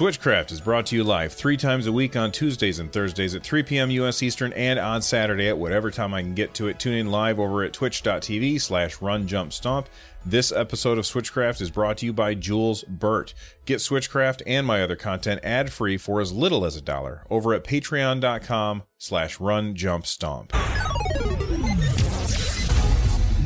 Switchcraft 0.00 0.50
is 0.50 0.62
brought 0.62 0.86
to 0.86 0.96
you 0.96 1.04
live 1.04 1.30
three 1.30 1.58
times 1.58 1.86
a 1.86 1.92
week 1.92 2.16
on 2.16 2.32
Tuesdays 2.32 2.78
and 2.78 2.90
Thursdays 2.90 3.34
at 3.34 3.42
3 3.42 3.62
p.m. 3.64 3.90
U.S. 3.90 4.22
Eastern 4.22 4.50
and 4.54 4.78
on 4.78 5.02
Saturday 5.02 5.46
at 5.46 5.58
whatever 5.58 5.90
time 5.90 6.14
I 6.14 6.22
can 6.22 6.32
get 6.32 6.54
to 6.54 6.68
it. 6.68 6.78
Tune 6.78 6.94
in 6.94 7.10
live 7.10 7.38
over 7.38 7.64
at 7.64 7.74
twitch.tv 7.74 8.62
slash 8.62 9.02
run 9.02 9.26
jump 9.26 9.52
stomp. 9.52 9.90
This 10.24 10.52
episode 10.52 10.96
of 10.96 11.04
Switchcraft 11.04 11.60
is 11.60 11.70
brought 11.70 11.98
to 11.98 12.06
you 12.06 12.14
by 12.14 12.32
Jules 12.32 12.82
Burt. 12.84 13.34
Get 13.66 13.80
Switchcraft 13.80 14.40
and 14.46 14.66
my 14.66 14.82
other 14.82 14.96
content 14.96 15.40
ad 15.42 15.70
free 15.70 15.98
for 15.98 16.22
as 16.22 16.32
little 16.32 16.64
as 16.64 16.76
a 16.76 16.80
dollar 16.80 17.26
over 17.28 17.52
at 17.52 17.62
patreon.com 17.62 18.84
slash 18.96 19.38
run 19.38 19.74
jump 19.74 20.06
stomp. 20.06 20.54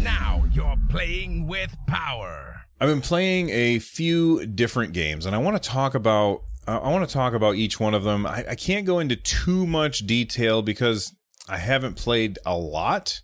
Now 0.04 0.44
you're 0.52 0.76
playing 0.88 1.48
with 1.48 1.76
power. 1.88 2.44
I've 2.80 2.88
been 2.88 3.00
playing 3.00 3.50
a 3.50 3.78
few 3.78 4.44
different 4.46 4.92
games, 4.92 5.26
and 5.26 5.34
I 5.34 5.38
want 5.38 5.60
to 5.60 5.68
talk 5.68 5.94
about. 5.94 6.42
I 6.66 6.90
want 6.90 7.08
to 7.08 7.12
talk 7.12 7.34
about 7.34 7.56
each 7.56 7.78
one 7.78 7.94
of 7.94 8.04
them. 8.04 8.26
I, 8.26 8.44
I 8.50 8.54
can't 8.54 8.86
go 8.86 8.98
into 8.98 9.16
too 9.16 9.66
much 9.66 10.06
detail 10.06 10.62
because 10.62 11.14
I 11.48 11.58
haven't 11.58 11.96
played 11.96 12.38
a 12.46 12.56
lot. 12.56 13.20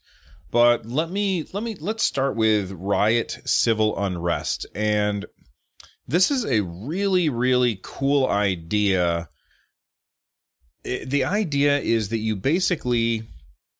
But 0.50 0.84
let 0.84 1.10
me 1.10 1.46
let 1.52 1.62
me 1.62 1.76
let's 1.78 2.02
start 2.02 2.34
with 2.34 2.72
Riot 2.72 3.38
Civil 3.44 3.96
Unrest, 3.96 4.66
and 4.74 5.24
this 6.08 6.28
is 6.30 6.44
a 6.44 6.62
really 6.62 7.28
really 7.28 7.78
cool 7.82 8.26
idea. 8.26 9.28
It, 10.82 11.08
the 11.08 11.24
idea 11.24 11.78
is 11.78 12.08
that 12.08 12.18
you 12.18 12.34
basically 12.34 13.28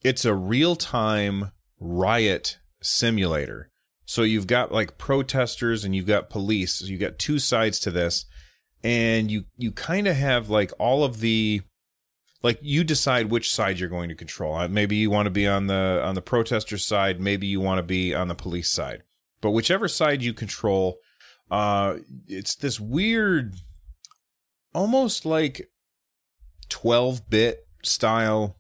it's 0.03 0.25
a 0.25 0.35
real 0.35 0.77
time 0.77 1.51
riot 1.81 2.59
simulator 2.81 3.71
so 4.11 4.23
you've 4.23 4.49
got 4.49 4.73
like 4.73 4.99
protesters 4.99 5.85
and 5.85 5.95
you've 5.95 6.09
got 6.09 6.31
police. 6.31 6.81
So 6.81 6.87
you've 6.87 7.01
got 7.01 7.21
two 7.21 7.39
sides 7.39 7.79
to 7.79 7.93
this. 7.93 8.27
And 8.83 9.31
you 9.31 9.45
you 9.57 9.73
kind 9.73 10.07
of 10.09 10.17
have 10.17 10.49
like 10.49 10.73
all 10.79 11.05
of 11.05 11.21
the 11.21 11.63
like 12.43 12.59
you 12.63 12.85
decide 12.85 13.31
which 13.31 13.53
side 13.53 13.79
you're 13.79 13.89
going 13.89 14.09
to 14.09 14.15
control. 14.15 14.55
Uh, 14.55 14.69
maybe 14.69 14.97
you 14.97 15.11
want 15.11 15.27
to 15.27 15.31
be 15.31 15.47
on 15.47 15.67
the 15.67 16.01
on 16.03 16.15
the 16.15 16.23
protester 16.23 16.79
side, 16.79 17.21
maybe 17.21 17.47
you 17.47 17.61
want 17.61 17.79
to 17.79 17.83
be 17.83 18.15
on 18.15 18.29
the 18.29 18.35
police 18.35 18.71
side. 18.71 19.03
But 19.41 19.51
whichever 19.51 19.89
side 19.89 20.23
you 20.23 20.33
control, 20.33 20.99
uh 21.51 21.97
it's 22.27 22.55
this 22.55 22.79
weird 22.81 23.55
almost 24.73 25.27
like 25.27 25.69
12-bit 26.71 27.67
style 27.83 28.57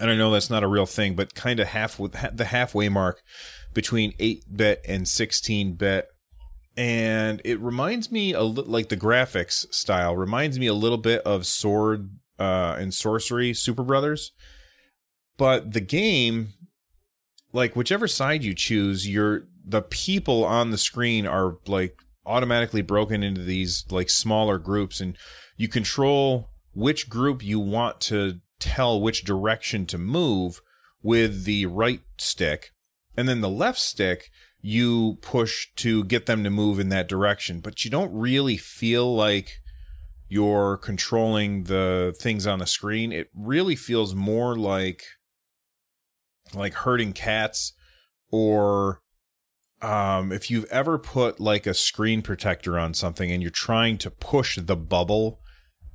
and 0.00 0.10
I 0.10 0.16
know 0.16 0.30
that's 0.30 0.50
not 0.50 0.62
a 0.62 0.68
real 0.68 0.86
thing, 0.86 1.14
but 1.14 1.34
kind 1.34 1.60
of 1.60 1.68
half 1.68 1.98
with 1.98 2.14
the 2.32 2.44
halfway 2.44 2.88
mark 2.88 3.22
between 3.74 4.12
8 4.18 4.44
bit 4.56 4.84
and 4.86 5.08
16 5.08 5.74
bit. 5.74 6.08
And 6.78 7.42
it 7.44 7.58
reminds 7.58 8.12
me 8.12 8.32
a 8.32 8.42
li- 8.42 8.62
like 8.64 8.88
the 8.88 8.96
graphics 8.96 9.66
style 9.74 10.16
reminds 10.16 10.60
me 10.60 10.68
a 10.68 10.74
little 10.74 10.96
bit 10.96 11.22
of 11.22 11.44
Sword 11.44 12.08
uh, 12.38 12.76
and 12.78 12.92
Sworcery 12.92 13.56
Super 13.56 13.82
Brothers. 13.82 14.30
But 15.36 15.72
the 15.72 15.80
game, 15.80 16.50
like 17.52 17.74
whichever 17.74 18.06
side 18.06 18.44
you 18.44 18.54
choose, 18.54 19.08
you're 19.08 19.48
the 19.64 19.82
people 19.82 20.44
on 20.44 20.70
the 20.70 20.78
screen 20.78 21.26
are 21.26 21.56
like 21.66 21.98
automatically 22.24 22.82
broken 22.82 23.24
into 23.24 23.42
these 23.42 23.84
like 23.90 24.08
smaller 24.08 24.58
groups 24.58 25.00
and 25.00 25.16
you 25.56 25.66
control 25.66 26.48
which 26.74 27.08
group 27.08 27.42
you 27.42 27.58
want 27.58 28.00
to 28.02 28.38
tell 28.60 29.00
which 29.00 29.24
direction 29.24 29.84
to 29.86 29.98
move 29.98 30.60
with 31.02 31.44
the 31.44 31.66
right 31.66 32.02
stick 32.18 32.70
and 33.16 33.28
then 33.28 33.40
the 33.40 33.48
left 33.48 33.78
stick 33.78 34.30
you 34.60 35.18
push 35.20 35.68
to 35.76 36.04
get 36.04 36.26
them 36.26 36.44
to 36.44 36.50
move 36.50 36.80
in 36.80 36.88
that 36.88 37.08
direction, 37.08 37.60
but 37.60 37.84
you 37.84 37.90
don't 37.90 38.12
really 38.12 38.56
feel 38.56 39.14
like 39.14 39.60
you're 40.28 40.76
controlling 40.76 41.64
the 41.64 42.14
things 42.20 42.46
on 42.46 42.58
the 42.58 42.66
screen. 42.66 43.12
It 43.12 43.30
really 43.34 43.76
feels 43.76 44.14
more 44.14 44.56
like 44.56 45.04
like 46.54 46.74
herding 46.74 47.12
cats 47.12 47.72
or 48.30 49.00
um, 49.80 50.32
if 50.32 50.50
you've 50.50 50.64
ever 50.66 50.98
put 50.98 51.38
like 51.38 51.66
a 51.66 51.74
screen 51.74 52.22
protector 52.22 52.78
on 52.78 52.94
something 52.94 53.30
and 53.30 53.42
you're 53.42 53.50
trying 53.50 53.98
to 53.98 54.10
push 54.10 54.58
the 54.58 54.76
bubble 54.76 55.40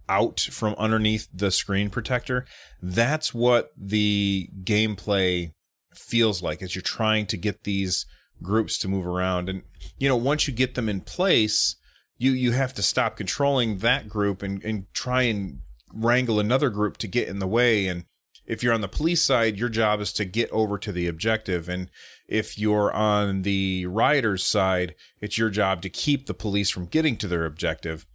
out 0.08 0.40
from 0.40 0.74
underneath 0.78 1.28
the 1.34 1.52
screen 1.52 1.90
protector, 1.90 2.46
that's 2.82 3.34
what 3.34 3.72
the 3.78 4.50
gameplay 4.64 5.52
feels 5.94 6.42
like 6.42 6.62
as 6.62 6.76
you're 6.76 6.82
trying 6.82 7.26
to 7.28 7.38
get 7.38 7.64
these 7.64 8.06
groups 8.42 8.78
to 8.80 8.88
move 8.88 9.06
around. 9.06 9.50
And, 9.50 9.64
you 9.98 10.10
know, 10.10 10.16
once 10.16 10.48
you 10.48 10.54
get 10.54 10.76
them 10.76 10.90
in 10.90 11.02
place, 11.02 11.76
you, 12.18 12.32
you 12.32 12.52
have 12.52 12.74
to 12.76 12.84
stop 12.84 13.18
controlling 13.18 13.80
that 13.80 14.10
group 14.10 14.42
and, 14.42 14.64
and 14.64 14.86
try 14.94 15.24
and 15.24 15.60
wrangle 15.94 16.40
another 16.40 16.70
group 16.70 16.98
to 16.98 17.08
get 17.08 17.28
in 17.28 17.40
the 17.40 17.48
way. 17.48 17.88
And 17.88 18.06
if 18.46 18.62
you're 18.62 18.74
on 18.74 18.82
the 18.82 18.88
police 18.88 19.24
side, 19.24 19.58
your 19.58 19.70
job 19.70 20.02
is 20.02 20.12
to 20.14 20.26
get 20.26 20.50
over 20.52 20.78
to 20.78 20.92
the 20.92 21.08
objective. 21.08 21.70
And 21.70 21.90
if 22.28 22.58
you're 22.58 22.92
on 22.94 23.44
the 23.44 23.86
rioters 23.86 24.44
side, 24.44 24.96
it's 25.22 25.38
your 25.38 25.50
job 25.50 25.82
to 25.84 25.90
keep 25.90 26.26
the 26.26 26.34
police 26.34 26.70
from 26.70 26.86
getting 26.86 27.16
to 27.18 27.28
their 27.28 27.46
objective. 27.46 28.06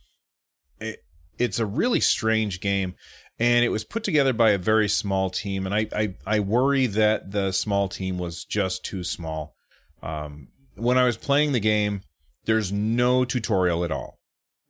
It, 0.80 1.04
it's 1.38 1.58
a 1.58 1.66
really 1.66 2.00
strange 2.00 2.60
game 2.60 2.94
and 3.38 3.64
it 3.64 3.68
was 3.68 3.84
put 3.84 4.02
together 4.02 4.32
by 4.32 4.50
a 4.50 4.58
very 4.58 4.88
small 4.88 5.30
team. 5.30 5.64
And 5.64 5.74
I 5.74 5.86
I, 5.94 6.14
I 6.26 6.40
worry 6.40 6.86
that 6.86 7.30
the 7.30 7.52
small 7.52 7.88
team 7.88 8.18
was 8.18 8.44
just 8.44 8.84
too 8.84 9.04
small. 9.04 9.54
Um, 10.02 10.48
when 10.74 10.98
I 10.98 11.04
was 11.04 11.16
playing 11.16 11.52
the 11.52 11.60
game, 11.60 12.02
there's 12.44 12.72
no 12.72 13.24
tutorial 13.24 13.84
at 13.84 13.92
all. 13.92 14.18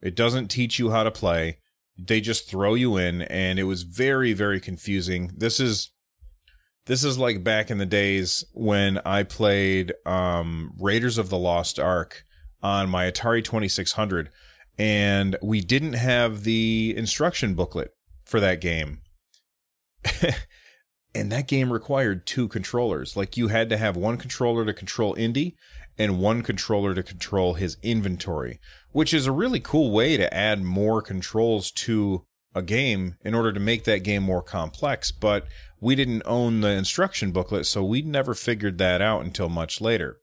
It 0.00 0.15
doesn't 0.15 0.49
teach 0.49 0.78
you 0.78 0.91
how 0.91 1.03
to 1.03 1.11
play. 1.11 1.59
They 1.99 2.21
just 2.21 2.49
throw 2.49 2.75
you 2.75 2.97
in, 2.97 3.22
and 3.22 3.59
it 3.59 3.65
was 3.65 3.83
very 3.83 4.33
very 4.33 4.61
confusing. 4.61 5.33
This 5.37 5.59
is 5.61 5.93
this 6.87 7.05
is 7.05 7.19
like 7.19 7.44
back 7.44 7.71
in 7.71 7.78
the 7.78 7.87
days 7.87 8.44
when 8.53 8.99
I 9.05 9.22
played 9.25 9.93
um, 10.06 10.72
Raiders 10.81 11.19
of 11.19 11.28
the 11.28 11.38
Lost 11.38 11.78
Ark 11.78 12.22
on 12.62 12.88
my 12.88 13.11
Atari 13.11 13.44
2600 13.44 14.31
and 14.78 15.37
we 15.43 15.61
didn't 15.61 15.94
have 15.94 16.44
the 16.44 16.94
instruction 16.97 17.55
booklet 17.55 17.91
for 18.25 18.41
that 18.41 18.61
game. 18.61 19.00
and 21.19 21.33
that 21.33 21.49
game 21.49 21.73
required 21.73 22.27
two 22.27 22.49
controllers. 22.49 23.17
Like 23.17 23.37
you 23.37 23.49
had 23.49 23.69
to 23.71 23.77
have 23.77 23.97
one 23.97 24.17
controller 24.17 24.65
to 24.65 24.73
control 24.73 25.15
Indy 25.15 25.56
and 25.99 26.21
one 26.21 26.43
controller 26.43 26.95
to 26.95 27.03
control 27.03 27.55
his 27.55 27.77
inventory, 27.83 28.61
which 28.93 29.12
is 29.12 29.27
a 29.27 29.33
really 29.33 29.61
cool 29.61 29.91
way 29.91 30.17
to 30.17 30.33
add 30.33 30.62
more 30.62 31.03
controls 31.03 31.71
to 31.73 32.25
a 32.55 32.62
game 32.62 33.17
in 33.23 33.34
order 33.34 33.53
to 33.53 33.61
make 33.61 33.84
that 33.84 34.05
game 34.05 34.23
more 34.23 34.43
complex. 34.43 35.11
But 35.11 35.47
we 35.81 35.95
didn't 35.95 36.23
own 36.25 36.61
the 36.61 36.71
instruction 36.71 37.33
booklet, 37.33 37.67
so 37.67 37.85
we 37.85 38.03
never 38.03 38.35
figured 38.35 38.79
that 38.79 39.03
out 39.03 39.25
until 39.25 39.49
much 39.49 39.81
later. 39.81 40.19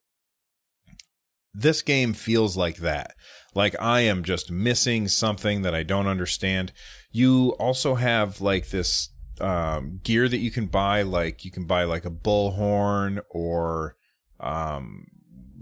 This 1.54 1.82
game 1.82 2.14
feels 2.14 2.58
like 2.58 2.78
that. 2.78 3.16
Like 3.54 3.76
I 3.80 4.02
am 4.02 4.24
just 4.24 4.52
missing 4.52 5.08
something 5.08 5.62
that 5.62 5.74
I 5.74 5.84
don't 5.84 6.08
understand. 6.08 6.74
You 7.12 7.56
also 7.60 7.96
have 7.96 8.42
like 8.42 8.70
this 8.70 9.10
um, 9.42 10.00
gear 10.04 10.28
that 10.28 10.38
you 10.38 10.52
can 10.52 10.68
buy, 10.68 11.02
like 11.02 11.46
you 11.46 11.52
can 11.52 11.66
buy 11.66 11.84
like 11.84 12.06
a 12.06 12.12
bullhorn 12.12 13.22
or 13.30 13.96
um, 14.40 15.08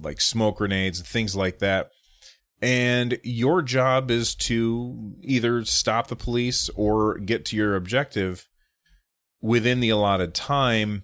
like 0.01 0.21
smoke 0.21 0.57
grenades 0.57 0.99
and 0.99 1.07
things 1.07 1.35
like 1.35 1.59
that. 1.59 1.89
And 2.61 3.19
your 3.23 3.61
job 3.61 4.09
is 4.09 4.35
to 4.35 5.15
either 5.21 5.65
stop 5.65 6.07
the 6.07 6.15
police 6.15 6.69
or 6.75 7.17
get 7.17 7.45
to 7.45 7.57
your 7.57 7.75
objective 7.75 8.47
within 9.41 9.81
the 9.81 9.89
allotted 9.89 10.33
time 10.33 11.03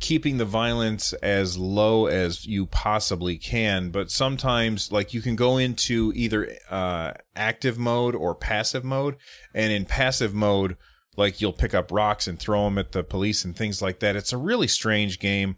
keeping 0.00 0.36
the 0.36 0.44
violence 0.44 1.14
as 1.14 1.56
low 1.56 2.04
as 2.06 2.44
you 2.44 2.66
possibly 2.66 3.38
can 3.38 3.88
but 3.88 4.10
sometimes 4.10 4.92
like 4.92 5.14
you 5.14 5.22
can 5.22 5.34
go 5.34 5.56
into 5.56 6.12
either 6.14 6.54
uh, 6.68 7.12
active 7.34 7.78
mode 7.78 8.14
or 8.14 8.34
passive 8.34 8.84
mode 8.84 9.16
and 9.54 9.72
in 9.72 9.86
passive 9.86 10.34
mode 10.34 10.76
like 11.16 11.40
you'll 11.40 11.52
pick 11.52 11.74
up 11.74 11.90
rocks 11.90 12.26
and 12.26 12.38
throw 12.38 12.64
them 12.64 12.78
at 12.78 12.92
the 12.92 13.04
police 13.04 13.44
and 13.44 13.56
things 13.56 13.80
like 13.80 14.00
that. 14.00 14.16
It's 14.16 14.32
a 14.32 14.38
really 14.38 14.68
strange 14.68 15.18
game. 15.18 15.56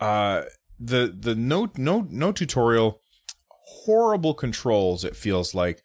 Uh 0.00 0.42
the 0.78 1.14
the 1.18 1.34
no 1.34 1.70
no 1.76 2.06
no 2.08 2.32
tutorial 2.32 3.00
horrible 3.84 4.34
controls 4.34 5.04
it 5.04 5.16
feels 5.16 5.54
like. 5.54 5.82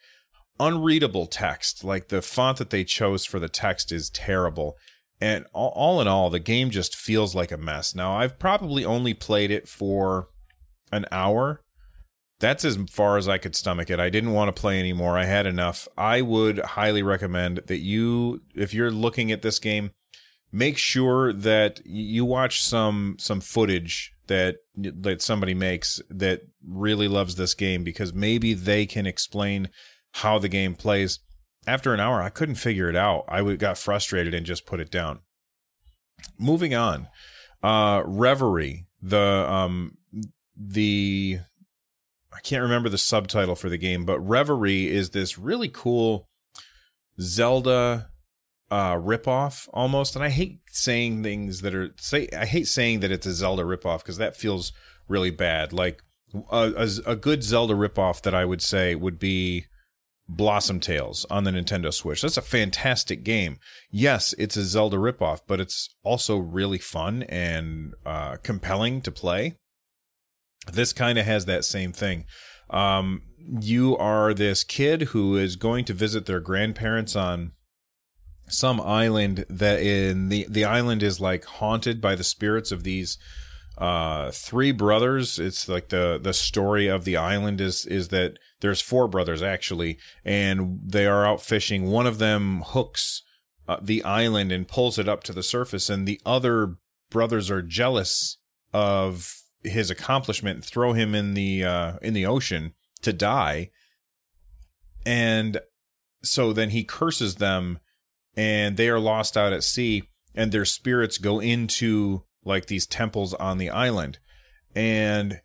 Unreadable 0.59 1.25
text. 1.25 1.83
Like 1.83 2.09
the 2.09 2.21
font 2.21 2.59
that 2.59 2.69
they 2.69 2.83
chose 2.83 3.25
for 3.25 3.39
the 3.39 3.49
text 3.49 3.91
is 3.91 4.09
terrible. 4.09 4.77
And 5.19 5.45
all, 5.53 5.71
all 5.75 6.01
in 6.01 6.07
all, 6.07 6.29
the 6.29 6.39
game 6.39 6.69
just 6.69 6.95
feels 6.95 7.33
like 7.33 7.51
a 7.51 7.57
mess. 7.57 7.95
Now, 7.95 8.15
I've 8.15 8.37
probably 8.37 8.83
only 8.83 9.13
played 9.13 9.51
it 9.51 9.67
for 9.67 10.27
an 10.91 11.05
hour. 11.11 11.61
That's 12.43 12.65
as 12.65 12.77
far 12.89 13.17
as 13.17 13.29
I 13.29 13.37
could 13.37 13.55
stomach 13.55 13.89
it. 13.89 14.01
I 14.01 14.09
didn't 14.09 14.33
want 14.33 14.53
to 14.53 14.59
play 14.59 14.77
anymore. 14.77 15.17
I 15.17 15.23
had 15.23 15.45
enough. 15.45 15.87
I 15.97 16.21
would 16.21 16.59
highly 16.59 17.01
recommend 17.01 17.61
that 17.67 17.77
you, 17.77 18.41
if 18.53 18.73
you're 18.73 18.91
looking 18.91 19.31
at 19.31 19.43
this 19.43 19.59
game, 19.59 19.91
make 20.51 20.77
sure 20.77 21.31
that 21.31 21.79
you 21.85 22.25
watch 22.25 22.61
some 22.61 23.15
some 23.17 23.39
footage 23.39 24.11
that 24.27 24.57
that 24.75 25.21
somebody 25.21 25.53
makes 25.53 26.01
that 26.09 26.41
really 26.67 27.07
loves 27.07 27.35
this 27.35 27.53
game 27.53 27.85
because 27.85 28.13
maybe 28.13 28.53
they 28.53 28.85
can 28.85 29.05
explain 29.05 29.69
how 30.15 30.37
the 30.37 30.49
game 30.49 30.75
plays 30.75 31.19
after 31.65 31.93
an 31.93 32.01
hour, 32.01 32.21
I 32.21 32.27
couldn't 32.27 32.55
figure 32.55 32.89
it 32.89 32.95
out. 32.97 33.23
I 33.29 33.41
got 33.55 33.77
frustrated 33.77 34.33
and 34.33 34.45
just 34.45 34.65
put 34.65 34.81
it 34.81 34.91
down. 34.91 35.19
Moving 36.37 36.75
on, 36.75 37.07
uh, 37.63 38.03
Reverie, 38.05 38.85
the 39.01 39.45
um, 39.49 39.97
the 40.57 41.39
I 42.35 42.39
can't 42.41 42.63
remember 42.63 42.89
the 42.89 42.97
subtitle 42.97 43.55
for 43.55 43.69
the 43.69 43.77
game, 43.77 44.05
but 44.05 44.19
Reverie 44.19 44.87
is 44.87 45.11
this 45.11 45.37
really 45.37 45.69
cool 45.69 46.27
Zelda 47.19 48.09
uh 48.71 48.95
ripoff 48.95 49.69
almost. 49.73 50.15
And 50.15 50.23
I 50.23 50.29
hate 50.29 50.61
saying 50.67 51.23
things 51.23 51.61
that 51.61 51.75
are 51.75 51.91
say 51.97 52.27
I 52.35 52.45
hate 52.45 52.67
saying 52.67 53.01
that 53.01 53.11
it's 53.11 53.25
a 53.25 53.33
Zelda 53.33 53.63
ripoff 53.63 53.99
because 53.99 54.17
that 54.17 54.35
feels 54.35 54.71
really 55.07 55.31
bad. 55.31 55.73
Like 55.73 56.01
a, 56.51 56.73
a, 56.75 57.11
a 57.11 57.15
good 57.15 57.43
Zelda 57.43 57.73
ripoff 57.73 58.21
that 58.23 58.33
I 58.33 58.45
would 58.45 58.61
say 58.61 58.95
would 58.95 59.19
be 59.19 59.65
Blossom 60.27 60.79
Tales 60.79 61.25
on 61.29 61.43
the 61.43 61.51
Nintendo 61.51 61.93
Switch. 61.93 62.21
That's 62.21 62.37
a 62.37 62.41
fantastic 62.41 63.23
game. 63.23 63.59
Yes, 63.91 64.33
it's 64.37 64.57
a 64.57 64.63
Zelda 64.63 64.97
ripoff, 64.97 65.41
but 65.47 65.59
it's 65.59 65.89
also 66.03 66.37
really 66.37 66.77
fun 66.77 67.23
and 67.23 67.93
uh, 68.05 68.37
compelling 68.37 69.01
to 69.01 69.11
play. 69.11 69.57
This 70.71 70.93
kind 70.93 71.17
of 71.17 71.25
has 71.25 71.45
that 71.45 71.65
same 71.65 71.91
thing. 71.91 72.25
Um, 72.69 73.23
you 73.37 73.97
are 73.97 74.33
this 74.33 74.63
kid 74.63 75.03
who 75.03 75.37
is 75.37 75.55
going 75.55 75.85
to 75.85 75.93
visit 75.93 76.25
their 76.25 76.39
grandparents 76.39 77.15
on 77.15 77.51
some 78.47 78.79
island 78.81 79.45
that 79.49 79.81
in 79.81 80.29
the 80.29 80.45
the 80.49 80.65
island 80.65 81.01
is 81.01 81.19
like 81.19 81.45
haunted 81.45 82.01
by 82.01 82.13
the 82.13 82.23
spirits 82.23 82.71
of 82.71 82.83
these 82.83 83.17
uh 83.77 84.29
three 84.31 84.71
brothers 84.71 85.39
it's 85.39 85.67
like 85.67 85.89
the 85.89 86.19
the 86.21 86.33
story 86.33 86.87
of 86.87 87.05
the 87.05 87.17
island 87.17 87.59
is 87.59 87.85
is 87.85 88.09
that 88.09 88.37
there's 88.59 88.81
four 88.81 89.07
brothers 89.07 89.41
actually 89.41 89.97
and 90.25 90.79
they 90.85 91.07
are 91.07 91.25
out 91.25 91.41
fishing 91.41 91.89
one 91.89 92.05
of 92.05 92.19
them 92.19 92.61
hooks 92.67 93.23
uh, 93.67 93.77
the 93.81 94.03
island 94.03 94.51
and 94.51 94.67
pulls 94.67 94.99
it 94.99 95.07
up 95.07 95.23
to 95.23 95.33
the 95.33 95.41
surface 95.41 95.89
and 95.89 96.05
the 96.05 96.19
other 96.25 96.75
brothers 97.09 97.49
are 97.49 97.61
jealous 97.61 98.37
of 98.73 99.42
his 99.63 99.89
accomplishment 99.89 100.55
and 100.57 100.65
throw 100.65 100.93
him 100.93 101.15
in 101.15 101.33
the 101.33 101.63
uh 101.63 101.93
in 102.01 102.13
the 102.13 102.25
ocean 102.25 102.73
to 103.01 103.13
die. 103.13 103.71
And 105.05 105.59
so 106.23 106.53
then 106.53 106.69
he 106.69 106.83
curses 106.83 107.35
them 107.35 107.79
and 108.35 108.77
they 108.77 108.89
are 108.89 108.99
lost 108.99 109.37
out 109.37 109.53
at 109.53 109.63
sea 109.63 110.03
and 110.33 110.51
their 110.51 110.65
spirits 110.65 111.17
go 111.17 111.39
into 111.39 112.23
like 112.43 112.65
these 112.65 112.87
temples 112.87 113.33
on 113.35 113.57
the 113.57 113.69
island. 113.69 114.19
And 114.75 115.41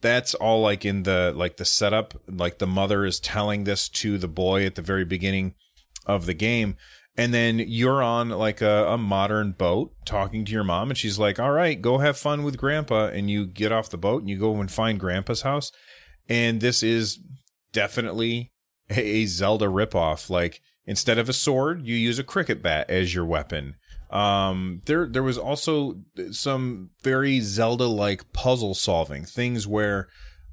that's 0.00 0.34
all 0.34 0.62
like 0.62 0.84
in 0.84 1.04
the 1.04 1.32
like 1.34 1.56
the 1.56 1.64
setup. 1.64 2.14
Like 2.28 2.58
the 2.58 2.66
mother 2.66 3.04
is 3.04 3.20
telling 3.20 3.64
this 3.64 3.88
to 3.90 4.18
the 4.18 4.28
boy 4.28 4.66
at 4.66 4.74
the 4.74 4.82
very 4.82 5.04
beginning 5.04 5.54
of 6.06 6.26
the 6.26 6.34
game 6.34 6.76
and 7.16 7.34
then 7.34 7.58
you're 7.58 8.02
on 8.02 8.30
like 8.30 8.60
a, 8.60 8.86
a 8.88 8.98
modern 8.98 9.52
boat 9.52 9.92
talking 10.06 10.44
to 10.44 10.52
your 10.52 10.64
mom 10.64 10.90
and 10.90 10.98
she's 10.98 11.18
like 11.18 11.38
all 11.38 11.52
right 11.52 11.80
go 11.80 11.98
have 11.98 12.16
fun 12.16 12.42
with 12.42 12.56
grandpa. 12.56 13.06
And 13.06 13.30
you 13.30 13.46
get 13.46 13.72
off 13.72 13.90
the 13.90 13.98
boat 13.98 14.22
and 14.22 14.30
you 14.30 14.38
go 14.38 14.54
and 14.56 14.70
find 14.70 14.98
grandpa's 14.98 15.42
house. 15.42 15.72
And 16.28 16.60
this 16.60 16.82
is 16.82 17.20
definitely 17.72 18.52
a 18.90 19.26
zelda 19.26 19.66
ripoff. 19.66 20.30
Like 20.30 20.60
instead 20.86 21.18
of 21.18 21.28
a 21.28 21.34
sword 21.34 21.86
you 21.86 21.96
use 21.96 22.18
a 22.18 22.24
cricket 22.24 22.62
bat 22.62 22.88
as 22.88 23.14
your 23.14 23.26
weapon. 23.26 23.76
Um, 24.10 24.82
there 24.84 25.06
there 25.06 25.22
was 25.22 25.38
also 25.38 26.02
some 26.32 26.90
very 27.02 27.40
Zelda 27.40 27.86
like 27.86 28.30
puzzle 28.34 28.74
solving 28.74 29.24
things 29.24 29.66
where 29.66 30.08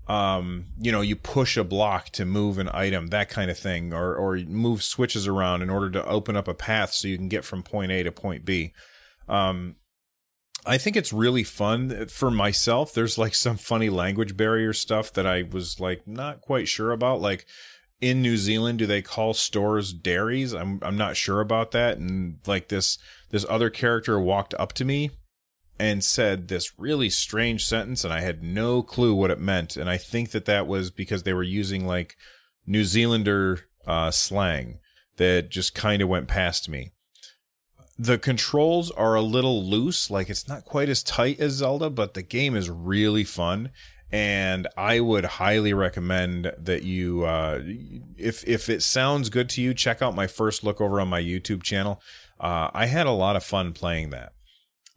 um, 0.10 0.66
you 0.80 0.92
know 0.92 1.02
you 1.02 1.16
push 1.16 1.56
a 1.56 1.64
block 1.64 2.10
to 2.10 2.26
move 2.26 2.58
an 2.58 2.70
item 2.74 3.08
that 3.08 3.30
kind 3.30 3.52
of 3.52 3.58
thing 3.58 3.94
or 3.94 4.16
or 4.16 4.38
move 4.38 4.82
switches 4.82 5.28
around 5.28 5.62
in 5.62 5.70
order 5.70 5.92
to 5.92 6.06
open 6.06 6.36
up 6.36 6.48
a 6.48 6.54
path 6.56 6.92
so 6.92 7.08
you 7.08 7.16
can 7.16 7.30
get 7.30 7.46
from 7.46 7.62
point 7.62 7.92
A 7.92 8.04
to 8.04 8.12
point 8.12 8.44
B. 8.44 8.74
Um, 9.28 9.76
I 10.66 10.80
think 10.80 10.98
it's 10.98 11.14
really 11.14 11.44
fun 11.44 12.08
for 12.08 12.32
myself. 12.32 12.94
There's 12.94 13.20
like 13.20 13.36
some 13.36 13.56
funny 13.56 13.90
language 13.90 14.36
barrier 14.36 14.74
stuff 14.74 15.14
that 15.14 15.28
I 15.28 15.44
was 15.44 15.80
like 15.80 16.08
not 16.08 16.42
quite 16.42 16.68
sure 16.68 16.92
about 16.92 17.22
like 17.22 17.46
in 18.02 18.24
New 18.24 18.38
Zealand 18.38 18.80
do 18.80 18.88
they 18.88 19.04
call 19.04 19.36
stores 19.36 19.94
dairies? 19.94 20.54
I'm 20.54 20.80
I'm 20.82 20.98
not 20.98 21.18
sure 21.18 21.40
about 21.40 21.70
that 21.72 22.00
and 22.00 22.40
like 22.48 22.70
this 22.70 22.98
this 23.30 23.46
other 23.48 23.70
character 23.70 24.20
walked 24.20 24.56
up 24.56 24.74
to 24.74 24.86
me 24.86 25.12
and 25.80 26.04
said 26.04 26.48
this 26.48 26.78
really 26.78 27.10
strange 27.10 27.66
sentence 27.66 28.04
and 28.04 28.14
I 28.14 28.22
had 28.22 28.44
no 28.44 28.84
clue 28.84 29.16
what 29.16 29.32
it 29.32 29.40
meant 29.40 29.78
and 29.78 29.90
I 29.90 29.98
think 29.98 30.32
that 30.32 30.46
that 30.46 30.68
was 30.68 30.92
because 30.92 31.24
they 31.24 31.34
were 31.34 31.44
using 31.44 31.88
like 31.88 32.16
New 32.68 32.84
Zealander 32.84 33.62
uh, 33.88 34.12
slang 34.12 34.80
that 35.18 35.50
just 35.50 35.74
kind 35.74 36.02
of 36.02 36.10
went 36.10 36.28
past 36.28 36.70
me. 36.70 36.92
The 37.98 38.18
controls 38.18 38.92
are 38.92 39.16
a 39.16 39.22
little 39.22 39.64
loose, 39.64 40.10
like 40.10 40.30
it's 40.30 40.48
not 40.48 40.64
quite 40.64 40.88
as 40.88 41.04
tight 41.04 41.40
as 41.40 41.54
Zelda, 41.54 41.90
but 41.90 42.14
the 42.14 42.22
game 42.22 42.56
is 42.56 42.70
really 42.70 43.24
fun 43.24 43.72
and 44.12 44.68
I 44.76 45.00
would 45.02 45.26
highly 45.26 45.74
recommend 45.74 46.52
that 46.58 46.84
you, 46.84 47.26
uh, 47.26 47.62
if 48.18 48.48
if 48.48 48.68
it 48.70 48.82
sounds 48.82 49.30
good 49.30 49.50
to 49.50 49.62
you, 49.62 49.74
check 49.74 50.02
out 50.02 50.16
my 50.16 50.26
first 50.26 50.64
look 50.64 50.82
over 50.82 51.00
on 51.00 51.08
my 51.08 51.22
YouTube 51.22 51.62
channel. 51.62 52.02
Uh, 52.40 52.70
I 52.74 52.88
had 52.88 53.06
a 53.06 53.12
lot 53.12 53.36
of 53.36 53.44
fun 53.44 53.74
playing 53.74 54.10
that. 54.10 54.34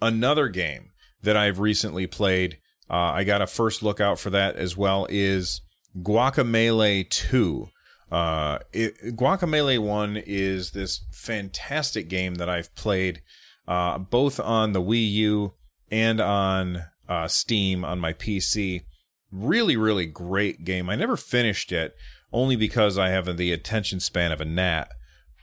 Another 0.02 0.48
game 0.48 0.90
that 1.22 1.36
I've 1.36 1.60
recently 1.60 2.08
played, 2.08 2.58
uh, 2.90 2.96
I 2.96 3.22
got 3.22 3.40
a 3.40 3.46
first 3.46 3.84
look 3.84 4.00
out 4.00 4.18
for 4.18 4.30
that 4.30 4.56
as 4.56 4.76
well, 4.76 5.06
is 5.08 5.60
Guacamelee 5.96 7.08
2. 7.08 7.68
Uh, 8.10 8.58
it, 8.72 9.16
Guacamelee 9.16 9.78
1 9.78 10.16
is 10.26 10.72
this 10.72 11.04
fantastic 11.12 12.08
game 12.08 12.34
that 12.34 12.48
I've 12.48 12.74
played 12.74 13.22
uh, 13.68 13.98
both 13.98 14.40
on 14.40 14.72
the 14.72 14.82
Wii 14.82 15.12
U 15.12 15.54
and 15.90 16.20
on 16.20 16.82
uh, 17.08 17.28
Steam 17.28 17.84
on 17.84 18.00
my 18.00 18.12
PC. 18.12 18.82
Really, 19.30 19.76
really 19.76 20.06
great 20.06 20.64
game. 20.64 20.90
I 20.90 20.96
never 20.96 21.16
finished 21.16 21.70
it 21.70 21.94
only 22.32 22.56
because 22.56 22.98
I 22.98 23.10
have 23.10 23.36
the 23.36 23.52
attention 23.52 24.00
span 24.00 24.32
of 24.32 24.40
a 24.40 24.44
gnat, 24.44 24.88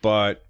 but 0.02 0.44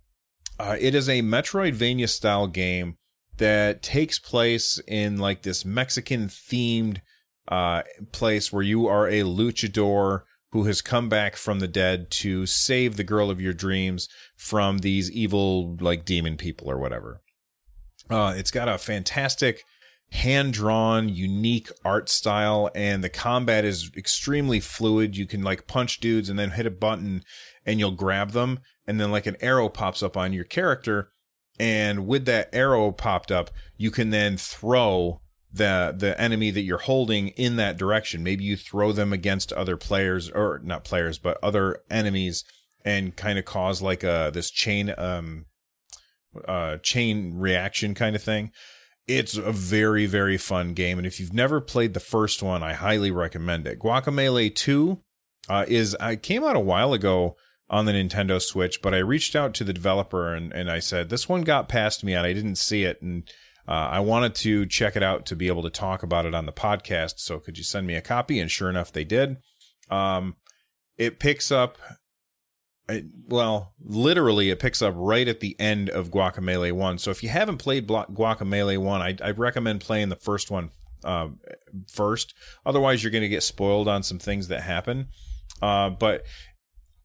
uh, 0.59 0.77
it 0.79 0.95
is 0.95 1.07
a 1.07 1.21
Metroidvania 1.21 2.09
style 2.09 2.47
game 2.47 2.97
that 3.39 3.81
takes 3.81 4.19
place 4.19 4.79
in 4.87 5.17
like 5.17 5.41
this 5.41 5.65
Mexican 5.65 6.27
themed 6.27 7.01
uh, 7.47 7.81
place 8.11 8.53
where 8.53 8.63
you 8.63 8.87
are 8.87 9.07
a 9.07 9.21
luchador 9.21 10.21
who 10.51 10.65
has 10.65 10.81
come 10.81 11.09
back 11.09 11.35
from 11.35 11.59
the 11.59 11.67
dead 11.67 12.09
to 12.09 12.45
save 12.45 12.95
the 12.95 13.03
girl 13.03 13.29
of 13.29 13.41
your 13.41 13.53
dreams 13.53 14.07
from 14.35 14.79
these 14.79 15.11
evil 15.11 15.75
like 15.79 16.05
demon 16.05 16.37
people 16.37 16.69
or 16.69 16.77
whatever. 16.77 17.21
Uh, 18.09 18.33
it's 18.35 18.51
got 18.51 18.67
a 18.67 18.77
fantastic 18.77 19.63
hand 20.11 20.53
drawn, 20.53 21.07
unique 21.07 21.69
art 21.85 22.09
style, 22.09 22.69
and 22.73 23.03
the 23.03 23.09
combat 23.09 23.63
is 23.63 23.91
extremely 23.95 24.59
fluid. 24.59 25.15
You 25.15 25.27
can 25.27 25.43
like 25.43 25.67
punch 25.67 25.99
dudes 25.99 26.29
and 26.29 26.39
then 26.39 26.51
hit 26.51 26.65
a 26.65 26.71
button 26.71 27.23
and 27.65 27.79
you'll 27.79 27.91
grab 27.91 28.31
them 28.31 28.59
and 28.87 28.99
then 28.99 29.11
like 29.11 29.27
an 29.27 29.37
arrow 29.39 29.69
pops 29.69 30.01
up 30.01 30.17
on 30.17 30.33
your 30.33 30.45
character 30.45 31.11
and 31.59 32.07
with 32.07 32.25
that 32.25 32.49
arrow 32.53 32.91
popped 32.91 33.31
up 33.31 33.51
you 33.77 33.91
can 33.91 34.09
then 34.09 34.37
throw 34.37 35.21
the 35.51 35.93
the 35.97 36.19
enemy 36.19 36.51
that 36.51 36.61
you're 36.61 36.77
holding 36.77 37.29
in 37.29 37.55
that 37.55 37.77
direction. 37.77 38.23
Maybe 38.23 38.43
you 38.43 38.55
throw 38.55 38.91
them 38.91 39.11
against 39.11 39.51
other 39.53 39.77
players 39.77 40.29
or 40.29 40.61
not 40.63 40.83
players 40.83 41.17
but 41.17 41.37
other 41.43 41.79
enemies 41.89 42.43
and 42.85 43.15
kind 43.15 43.39
of 43.39 43.45
cause 43.45 43.81
like 43.81 44.03
a 44.03 44.31
this 44.33 44.51
chain 44.51 44.93
um 44.97 45.45
uh 46.47 46.77
chain 46.77 47.33
reaction 47.35 47.95
kind 47.95 48.15
of 48.15 48.23
thing. 48.23 48.51
It's 49.07 49.37
a 49.37 49.51
very 49.51 50.05
very 50.05 50.37
fun 50.37 50.73
game. 50.73 50.99
And 50.99 51.07
if 51.07 51.19
you've 51.19 51.33
never 51.33 51.59
played 51.59 51.93
the 51.93 51.99
first 51.99 52.43
one 52.43 52.61
i 52.61 52.73
highly 52.73 53.11
recommend 53.11 53.65
it. 53.65 53.79
Guacamelee 53.79 54.53
2 54.53 55.01
uh, 55.49 55.65
is 55.67 55.95
i 55.95 56.15
came 56.15 56.43
out 56.43 56.55
a 56.55 56.59
while 56.59 56.93
ago 56.93 57.35
on 57.69 57.85
the 57.85 57.91
Nintendo 57.91 58.41
Switch, 58.41 58.81
but 58.81 58.93
I 58.93 58.97
reached 58.97 59.35
out 59.35 59.53
to 59.55 59.63
the 59.63 59.73
developer 59.73 60.33
and, 60.33 60.51
and 60.51 60.71
I 60.71 60.79
said, 60.79 61.09
this 61.09 61.29
one 61.29 61.41
got 61.41 61.69
past 61.69 62.03
me 62.03 62.13
and 62.13 62.25
I 62.25 62.33
didn't 62.33 62.55
see 62.55 62.83
it. 62.83 63.01
And 63.01 63.29
uh, 63.67 63.89
I 63.91 63.99
wanted 63.99 64.33
to 64.35 64.65
check 64.65 64.95
it 64.95 65.03
out 65.03 65.25
to 65.27 65.35
be 65.35 65.47
able 65.47 65.61
to 65.61 65.69
talk 65.69 66.01
about 66.01 66.25
it 66.25 66.33
on 66.33 66.47
the 66.47 66.51
podcast. 66.51 67.15
So 67.17 67.39
could 67.39 67.57
you 67.57 67.63
send 67.63 67.85
me 67.85 67.95
a 67.95 68.01
copy? 68.01 68.39
And 68.39 68.49
sure 68.49 68.69
enough, 68.69 68.91
they 68.91 69.03
did. 69.03 69.37
Um, 69.91 70.35
it 70.97 71.19
picks 71.19 71.51
up, 71.51 71.77
it, 72.87 73.05
well, 73.27 73.73
literally, 73.79 74.49
it 74.49 74.59
picks 74.59 74.81
up 74.81 74.95
right 74.97 75.27
at 75.27 75.39
the 75.39 75.55
end 75.59 75.91
of 75.91 76.09
Guacamelee 76.09 76.71
1. 76.71 76.97
So 76.97 77.11
if 77.11 77.21
you 77.21 77.29
haven't 77.29 77.57
played 77.57 77.87
Guacamelee 77.87 78.79
1, 78.79 79.01
I, 79.01 79.15
I 79.23 79.31
recommend 79.31 79.81
playing 79.81 80.09
the 80.09 80.15
first 80.15 80.49
one 80.49 80.71
uh, 81.03 81.29
first. 81.87 82.33
Otherwise, 82.65 83.03
you're 83.03 83.11
going 83.11 83.21
to 83.21 83.29
get 83.29 83.43
spoiled 83.43 83.87
on 83.87 84.01
some 84.01 84.17
things 84.17 84.47
that 84.47 84.61
happen. 84.61 85.09
Uh, 85.61 85.91
but 85.91 86.23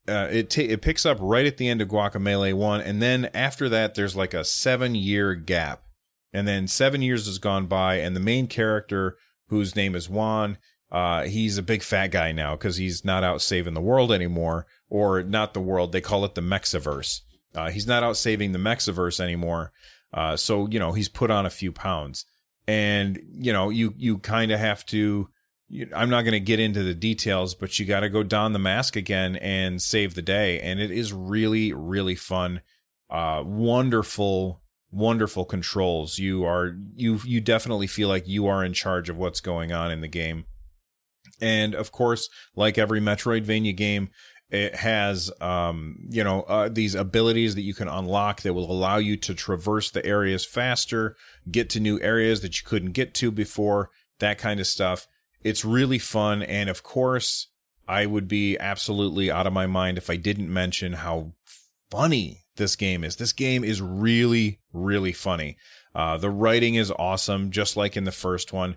uh, 0.08 0.28
it 0.30 0.50
t- 0.50 0.68
it 0.68 0.82
picks 0.82 1.06
up 1.06 1.18
right 1.20 1.46
at 1.46 1.56
the 1.56 1.68
end 1.68 1.80
of 1.80 1.88
Guacamelee 1.88 2.54
one, 2.54 2.80
and 2.80 3.00
then 3.00 3.30
after 3.34 3.68
that, 3.68 3.94
there's 3.94 4.16
like 4.16 4.34
a 4.34 4.44
seven 4.44 4.94
year 4.94 5.34
gap, 5.34 5.82
and 6.32 6.46
then 6.46 6.68
seven 6.68 7.02
years 7.02 7.26
has 7.26 7.38
gone 7.38 7.66
by, 7.66 7.96
and 7.96 8.14
the 8.14 8.20
main 8.20 8.46
character, 8.46 9.16
whose 9.49 9.76
name 9.76 9.94
is 9.94 10.08
Juan, 10.08 10.58
uh, 10.94 11.25
he's 11.25 11.58
a 11.58 11.62
big 11.62 11.82
fat 11.82 12.08
guy 12.12 12.32
now 12.32 12.54
because 12.54 12.76
he's 12.76 13.04
not 13.04 13.25
out 13.25 13.42
saving 13.42 13.75
the 13.75 13.80
world 13.80 14.12
anymore, 14.12 14.66
or 14.88 15.23
not 15.23 15.52
the 15.54 15.61
world. 15.61 15.90
They 15.90 16.00
call 16.00 16.25
it 16.25 16.34
the 16.34 16.40
Mexiverse. 16.40 17.23
Uh, 17.54 17.70
he's 17.70 17.87
not 17.87 18.02
out 18.02 18.16
saving 18.16 18.52
the 18.52 18.58
Mexiverse 18.58 19.20
anymore. 19.20 19.73
Uh, 20.12 20.37
so 20.37 20.68
you 20.68 20.78
know 20.78 20.92
he's 20.92 21.08
put 21.08 21.30
on 21.30 21.46
a 21.46 21.50
few 21.50 21.73
pounds, 21.73 22.26
and 22.68 23.18
you 23.32 23.52
know 23.52 23.70
you 23.70 23.94
you 23.96 24.18
kind 24.18 24.52
of 24.52 24.61
have 24.61 24.87
to. 24.87 25.28
You, 25.68 25.88
I'm 25.94 26.11
not 26.11 26.23
going 26.23 26.33
to 26.33 26.40
get 26.40 26.61
into 26.61 26.83
the 26.83 26.94
details, 26.94 27.54
but 27.54 27.78
you 27.78 27.87
got 27.87 28.00
to 28.00 28.11
go 28.11 28.23
don 28.23 28.52
the 28.52 28.59
mask 28.59 28.97
again 28.97 29.37
and 29.37 29.80
save 29.80 30.14
the 30.14 30.23
day, 30.23 30.61
and 30.61 30.80
it 30.80 30.90
is 30.90 31.12
really 31.12 31.73
really 31.73 32.14
fun. 32.14 32.61
Uh, 33.11 33.42
wonderful 33.44 34.62
wonderful 34.94 35.44
controls. 35.44 36.18
You 36.18 36.44
are 36.44 36.76
you 36.94 37.21
you 37.25 37.40
definitely 37.40 37.87
feel 37.87 38.09
like 38.09 38.28
you 38.28 38.47
are 38.47 38.64
in 38.64 38.73
charge 38.73 39.11
of 39.11 39.16
what's 39.16 39.40
going 39.40 39.73
on 39.73 39.90
in 39.90 40.00
the 40.00 40.09
game. 40.09 40.44
And 41.40 41.75
of 41.75 41.90
course, 41.90 42.28
like 42.54 42.78
every 42.78 43.00
Metroidvania 43.00 43.76
game, 43.76 44.11
it 44.50 44.76
has 44.76 45.30
um, 45.40 45.97
you 46.09 46.23
know 46.23 46.42
uh, 46.42 46.68
these 46.68 46.94
abilities 46.94 47.56
that 47.56 47.62
you 47.62 47.75
can 47.75 47.88
unlock 47.88 48.42
that 48.42 48.54
will 48.54 48.71
allow 48.71 48.99
you 48.99 49.16
to 49.18 49.35
traverse 49.35 49.90
the 49.90 50.04
areas 50.06 50.44
faster, 50.44 51.16
get 51.50 51.68
to 51.71 51.80
new 51.80 52.00
areas 52.00 52.40
that 52.42 52.61
you 52.61 52.66
couldn't 52.66 52.92
get 52.92 53.14
to 53.14 53.30
before, 53.30 53.90
that 54.21 54.38
kind 54.38 54.61
of 54.61 54.66
stuff. 54.66 55.09
It's 55.44 55.64
really 55.64 55.98
fun, 55.98 56.42
and 56.42 56.68
of 56.68 56.82
course, 56.82 57.48
I 57.86 58.06
would 58.06 58.26
be 58.26 58.58
absolutely 58.58 59.30
out 59.30 59.46
of 59.46 59.52
my 59.52 59.66
mind 59.66 59.98
if 59.98 60.10
I 60.10 60.16
didn't 60.16 60.52
mention 60.52 60.94
how 60.94 61.34
funny 61.90 62.40
this 62.56 62.76
game 62.76 63.04
is. 63.04 63.16
This 63.16 63.32
game 63.32 63.62
is 63.62 63.82
really, 63.82 64.60
really 64.72 65.12
funny. 65.12 65.56
Uh, 65.94 66.16
the 66.16 66.30
writing 66.30 66.74
is 66.74 66.90
awesome, 66.98 67.50
just 67.50 67.76
like 67.76 67.96
in 67.96 68.04
the 68.04 68.12
first 68.12 68.52
one. 68.52 68.76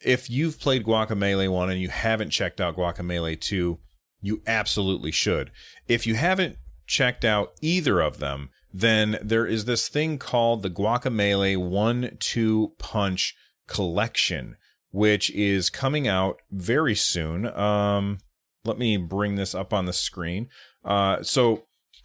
If 0.00 0.30
you've 0.30 0.60
played 0.60 0.84
Guacamelee 0.84 1.50
1 1.50 1.70
and 1.70 1.80
you 1.80 1.88
haven't 1.88 2.30
checked 2.30 2.60
out 2.60 2.76
Guacamelee 2.76 3.40
2, 3.40 3.78
you 4.20 4.42
absolutely 4.46 5.10
should. 5.10 5.50
If 5.88 6.06
you 6.06 6.14
haven't 6.14 6.56
checked 6.86 7.24
out 7.24 7.52
either 7.60 8.00
of 8.00 8.18
them, 8.18 8.50
then 8.72 9.18
there 9.22 9.46
is 9.46 9.64
this 9.64 9.88
thing 9.88 10.18
called 10.18 10.62
the 10.62 10.70
Guacamelee 10.70 11.56
1 11.56 12.16
2 12.20 12.72
Punch 12.78 13.34
Collection, 13.66 14.56
which 14.90 15.30
is 15.30 15.70
coming 15.70 16.08
out 16.08 16.40
very 16.50 16.94
soon. 16.94 17.46
Um, 17.46 18.18
let 18.64 18.78
me 18.78 18.96
bring 18.96 19.36
this 19.36 19.54
up 19.54 19.72
on 19.72 19.86
the 19.86 19.92
screen. 19.92 20.48
Uh, 20.84 21.22
so 21.22 21.64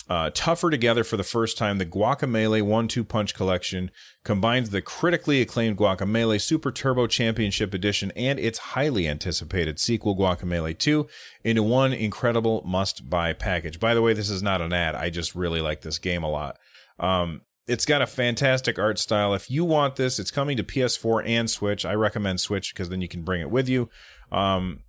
uh, 0.10 0.30
tougher 0.34 0.70
together 0.70 1.04
for 1.04 1.16
the 1.16 1.24
first 1.24 1.58
time, 1.58 1.78
the 1.78 1.86
Guacamelee 1.86 2.62
One 2.62 2.90
Two 2.90 3.06
Punch 3.06 3.34
Collection 3.34 3.90
combines 4.25 4.70
the 4.70 4.82
critically 4.82 5.42
acclaimed 5.42 5.78
Guacamelee 5.78 6.42
Super 6.42 6.72
Turbo 6.72 7.08
Championship 7.08 7.74
Edition 7.74 8.12
and 8.16 8.38
its 8.38 8.60
highly 8.60 9.08
anticipated 9.08 9.80
sequel, 9.80 10.18
Guacamelee 10.18 10.78
2, 10.78 11.08
into 11.46 11.63
one 11.63 11.94
incredible 11.94 12.62
must 12.66 13.10
buy 13.10 13.32
package. 13.32 13.80
By 13.80 13.94
the 13.94 14.02
way, 14.02 14.13
this 14.13 14.30
is 14.30 14.44
not 14.44 14.62
an 14.62 14.74
ad. 14.74 14.96
I 14.96 15.10
just 15.10 15.36
really 15.36 15.62
like 15.62 15.82
this 15.82 16.00
game 16.00 16.24
a 16.24 16.30
lot. 16.30 16.58
Um, 17.00 17.42
it's 17.67 17.86
got 17.86 18.01
a 18.01 18.08
fantastic 18.08 18.77
art 18.77 19.00
style. 19.00 19.34
If 19.34 19.50
you 19.50 19.63
want 19.63 19.96
this, 19.96 20.20
it's 20.20 20.32
coming 20.32 20.58
to 20.58 20.63
PS4 20.63 21.24
and 21.25 21.50
Switch. 21.50 21.86
I 21.86 21.93
recommend 21.93 22.39
Switch 22.41 22.74
because 22.74 22.89
then 22.89 23.01
you 23.01 23.08
can 23.08 23.24
bring 23.24 23.41
it 23.41 23.50
with 23.50 23.70
you. 23.70 23.89
Um, 24.32 24.82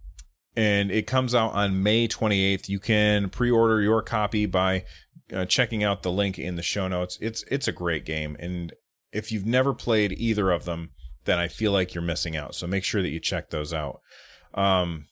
and 0.56 0.90
it 0.90 1.06
comes 1.06 1.34
out 1.34 1.52
on 1.52 1.82
May 1.82 2.08
28th. 2.08 2.68
You 2.68 2.78
can 2.78 3.28
pre-order 3.28 3.80
your 3.80 4.02
copy 4.02 4.46
by 4.46 4.84
uh, 5.32 5.44
checking 5.44 5.82
out 5.82 6.02
the 6.02 6.12
link 6.12 6.38
in 6.38 6.56
the 6.56 6.62
show 6.62 6.88
notes. 6.88 7.18
It's 7.20 7.44
it's 7.50 7.68
a 7.68 7.72
great 7.72 8.04
game, 8.04 8.36
and 8.38 8.72
if 9.12 9.32
you've 9.32 9.46
never 9.46 9.74
played 9.74 10.12
either 10.12 10.50
of 10.50 10.64
them, 10.64 10.90
then 11.24 11.38
I 11.38 11.48
feel 11.48 11.72
like 11.72 11.94
you're 11.94 12.02
missing 12.02 12.36
out. 12.36 12.54
So 12.54 12.66
make 12.66 12.84
sure 12.84 13.02
that 13.02 13.10
you 13.10 13.20
check 13.20 13.50
those 13.50 13.72
out. 13.72 14.00
Um, 14.52 15.06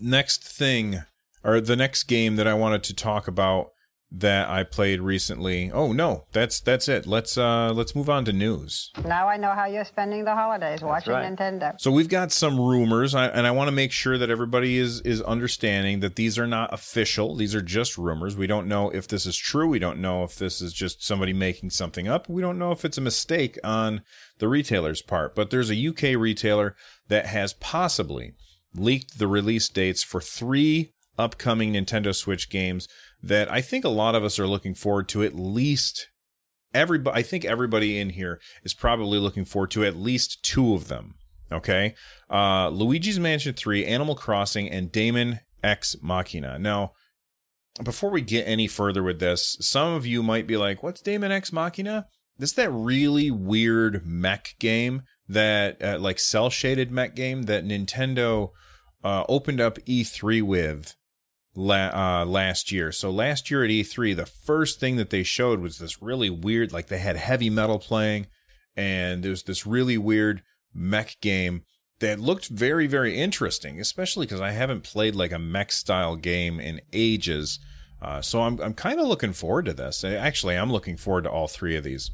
next 0.00 0.44
thing, 0.44 1.02
or 1.44 1.60
the 1.60 1.76
next 1.76 2.04
game 2.04 2.36
that 2.36 2.46
I 2.46 2.54
wanted 2.54 2.82
to 2.84 2.94
talk 2.94 3.28
about 3.28 3.68
that 4.14 4.50
I 4.50 4.62
played 4.62 5.00
recently. 5.00 5.70
Oh 5.72 5.92
no, 5.92 6.24
that's 6.32 6.60
that's 6.60 6.88
it. 6.88 7.06
Let's 7.06 7.38
uh 7.38 7.72
let's 7.72 7.94
move 7.94 8.10
on 8.10 8.24
to 8.26 8.32
news. 8.32 8.90
Now 9.04 9.26
I 9.26 9.38
know 9.38 9.52
how 9.52 9.66
you're 9.66 9.84
spending 9.84 10.24
the 10.24 10.34
holidays 10.34 10.82
watching 10.82 11.14
right. 11.14 11.36
Nintendo. 11.36 11.80
So 11.80 11.90
we've 11.90 12.08
got 12.08 12.30
some 12.30 12.60
rumors, 12.60 13.14
and 13.14 13.46
I 13.46 13.50
want 13.50 13.68
to 13.68 13.72
make 13.72 13.90
sure 13.90 14.18
that 14.18 14.30
everybody 14.30 14.76
is 14.76 15.00
is 15.00 15.22
understanding 15.22 16.00
that 16.00 16.16
these 16.16 16.38
are 16.38 16.46
not 16.46 16.72
official. 16.74 17.34
These 17.34 17.54
are 17.54 17.62
just 17.62 17.96
rumors. 17.96 18.36
We 18.36 18.46
don't 18.46 18.68
know 18.68 18.90
if 18.90 19.08
this 19.08 19.24
is 19.24 19.36
true. 19.36 19.68
We 19.68 19.78
don't 19.78 20.00
know 20.00 20.24
if 20.24 20.36
this 20.36 20.60
is 20.60 20.72
just 20.72 21.02
somebody 21.02 21.32
making 21.32 21.70
something 21.70 22.06
up. 22.06 22.28
We 22.28 22.42
don't 22.42 22.58
know 22.58 22.72
if 22.72 22.84
it's 22.84 22.98
a 22.98 23.02
mistake 23.02 23.58
on 23.64 24.02
the 24.38 24.48
retailer's 24.48 25.02
part. 25.02 25.34
But 25.34 25.50
there's 25.50 25.70
a 25.70 25.88
UK 25.88 26.18
retailer 26.18 26.76
that 27.08 27.26
has 27.26 27.54
possibly 27.54 28.34
leaked 28.74 29.18
the 29.18 29.26
release 29.26 29.68
dates 29.68 30.02
for 30.02 30.20
three 30.20 30.92
upcoming 31.18 31.72
Nintendo 31.72 32.14
Switch 32.14 32.48
games 32.48 32.88
that 33.22 33.50
I 33.50 33.60
think 33.60 33.84
a 33.84 33.90
lot 33.90 34.14
of 34.14 34.24
us 34.24 34.38
are 34.38 34.46
looking 34.46 34.74
forward 34.74 35.08
to 35.10 35.22
at 35.22 35.34
least 35.34 36.08
everybody 36.74 37.18
I 37.18 37.22
think 37.22 37.44
everybody 37.44 37.98
in 37.98 38.10
here 38.10 38.40
is 38.64 38.74
probably 38.74 39.18
looking 39.18 39.44
forward 39.44 39.70
to 39.72 39.84
at 39.84 39.96
least 39.96 40.42
two 40.42 40.74
of 40.74 40.88
them. 40.88 41.14
Okay. 41.50 41.94
Uh 42.30 42.68
Luigi's 42.68 43.20
Mansion 43.20 43.54
3, 43.54 43.84
Animal 43.84 44.14
Crossing, 44.14 44.70
and 44.70 44.90
Daemon 44.90 45.40
X 45.62 45.96
Machina. 46.02 46.58
Now, 46.58 46.92
before 47.82 48.10
we 48.10 48.20
get 48.20 48.46
any 48.46 48.66
further 48.66 49.02
with 49.02 49.20
this, 49.20 49.56
some 49.60 49.94
of 49.94 50.06
you 50.06 50.22
might 50.22 50.46
be 50.46 50.56
like, 50.56 50.82
what's 50.82 51.00
Daemon 51.00 51.32
X 51.32 51.52
Machina? 51.52 52.06
This 52.38 52.50
is 52.50 52.56
that 52.56 52.70
really 52.70 53.30
weird 53.30 54.06
mech 54.06 54.54
game 54.58 55.02
that 55.28 55.82
uh, 55.82 55.98
like 55.98 56.18
cell 56.18 56.50
shaded 56.50 56.90
mech 56.90 57.14
game 57.14 57.44
that 57.44 57.64
Nintendo 57.64 58.50
uh, 59.04 59.24
opened 59.28 59.60
up 59.60 59.78
E3 59.80 60.42
with 60.42 60.96
la- 61.54 62.20
uh, 62.22 62.24
last 62.24 62.72
year. 62.72 62.92
So 62.92 63.10
last 63.10 63.50
year 63.50 63.64
at 63.64 63.70
E3, 63.70 64.16
the 64.16 64.26
first 64.26 64.80
thing 64.80 64.96
that 64.96 65.10
they 65.10 65.22
showed 65.22 65.60
was 65.60 65.78
this 65.78 66.02
really 66.02 66.30
weird, 66.30 66.72
like 66.72 66.88
they 66.88 66.98
had 66.98 67.16
heavy 67.16 67.50
metal 67.50 67.78
playing, 67.78 68.26
and 68.76 69.22
there 69.22 69.30
was 69.30 69.42
this 69.42 69.66
really 69.66 69.98
weird 69.98 70.42
mech 70.74 71.16
game 71.20 71.62
that 72.00 72.18
looked 72.18 72.48
very, 72.48 72.86
very 72.86 73.18
interesting, 73.18 73.80
especially 73.80 74.26
because 74.26 74.40
I 74.40 74.50
haven't 74.50 74.82
played 74.82 75.14
like 75.14 75.32
a 75.32 75.38
mech 75.38 75.70
style 75.72 76.16
game 76.16 76.58
in 76.58 76.80
ages. 76.92 77.60
Uh, 78.00 78.20
so 78.20 78.42
I'm 78.42 78.60
I'm 78.60 78.74
kind 78.74 78.98
of 78.98 79.06
looking 79.06 79.32
forward 79.32 79.66
to 79.66 79.72
this. 79.72 80.02
Actually, 80.02 80.56
I'm 80.56 80.72
looking 80.72 80.96
forward 80.96 81.24
to 81.24 81.30
all 81.30 81.46
three 81.46 81.76
of 81.76 81.84
these. 81.84 82.10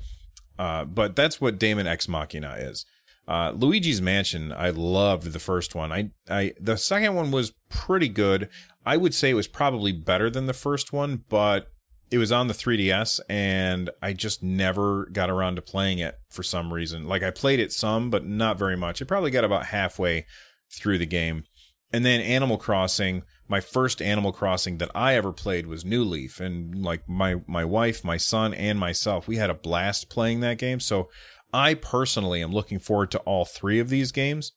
Uh, 0.59 0.85
but 0.85 1.17
that's 1.17 1.41
what 1.41 1.59
Daemon 1.59 1.87
X 1.87 2.09
Machina 2.09 2.57
is. 2.59 2.85
Uh, 3.29 3.53
Luigi's 3.55 4.01
Mansion, 4.01 4.53
I 4.53 4.71
loved 4.71 5.33
the 5.33 5.39
first 5.39 5.75
one. 5.75 5.93
I, 5.93 6.11
I, 6.31 6.55
the 6.59 6.77
second 6.77 7.15
one 7.15 7.31
was 7.31 7.53
pretty 7.69 8.09
good. 8.09 8.49
I 8.89 8.97
would 8.97 9.13
say 9.13 9.29
it 9.29 9.35
was 9.35 9.49
probably 9.49 9.93
better 9.93 10.31
than 10.31 10.47
the 10.47 10.55
first 10.55 10.95
one, 10.95 11.23
but 11.29 11.71
it 12.11 12.17
was 12.17 12.33
on 12.33 12.47
the 12.47 12.55
3DS 12.55 13.21
and 13.29 13.91
I 14.01 14.15
just 14.15 14.43
never 14.43 15.05
got 15.13 15.29
around 15.29 15.57
to 15.57 15.63
playing 15.63 15.99
it 15.99 16.19
for 16.31 16.43
some 16.43 16.73
reason. 16.73 17.07
Like 17.07 17.23
I 17.23 17.31
played 17.31 17.61
it 17.61 17.71
some, 17.71 18.09
but 18.09 18.25
not 18.25 18.59
very 18.59 18.79
much. 18.79 19.03
I 19.03 19.05
probably 19.05 19.31
got 19.31 19.45
about 19.45 19.67
halfway 19.67 20.25
through 20.73 20.97
the 20.97 21.05
game. 21.05 21.45
And 21.93 22.03
then 22.03 22.23
Animal 22.23 22.57
Crossing, 22.57 23.25
my 23.47 23.61
first 23.61 24.01
Animal 24.01 24.33
Crossing 24.33 24.79
that 24.79 24.91
I 24.95 25.17
ever 25.17 25.35
played 25.35 25.67
was 25.67 25.85
New 25.85 26.03
Leaf 26.03 26.41
and 26.41 26.83
like 26.83 27.07
my 27.07 27.43
my 27.47 27.67
wife, 27.67 28.03
my 28.03 28.17
son 28.17 28.55
and 28.55 28.79
myself, 28.79 29.29
we 29.29 29.37
had 29.37 29.51
a 29.51 29.55
blast 29.55 30.09
playing 30.09 30.41
that 30.41 30.57
game. 30.57 30.81
So 30.81 31.11
I 31.53 31.75
personally 31.75 32.43
am 32.43 32.53
looking 32.53 32.79
forward 32.79 33.11
to 33.11 33.19
all 33.19 33.45
three 33.45 33.81
of 33.81 33.91
these 33.91 34.13
games. 34.13 34.53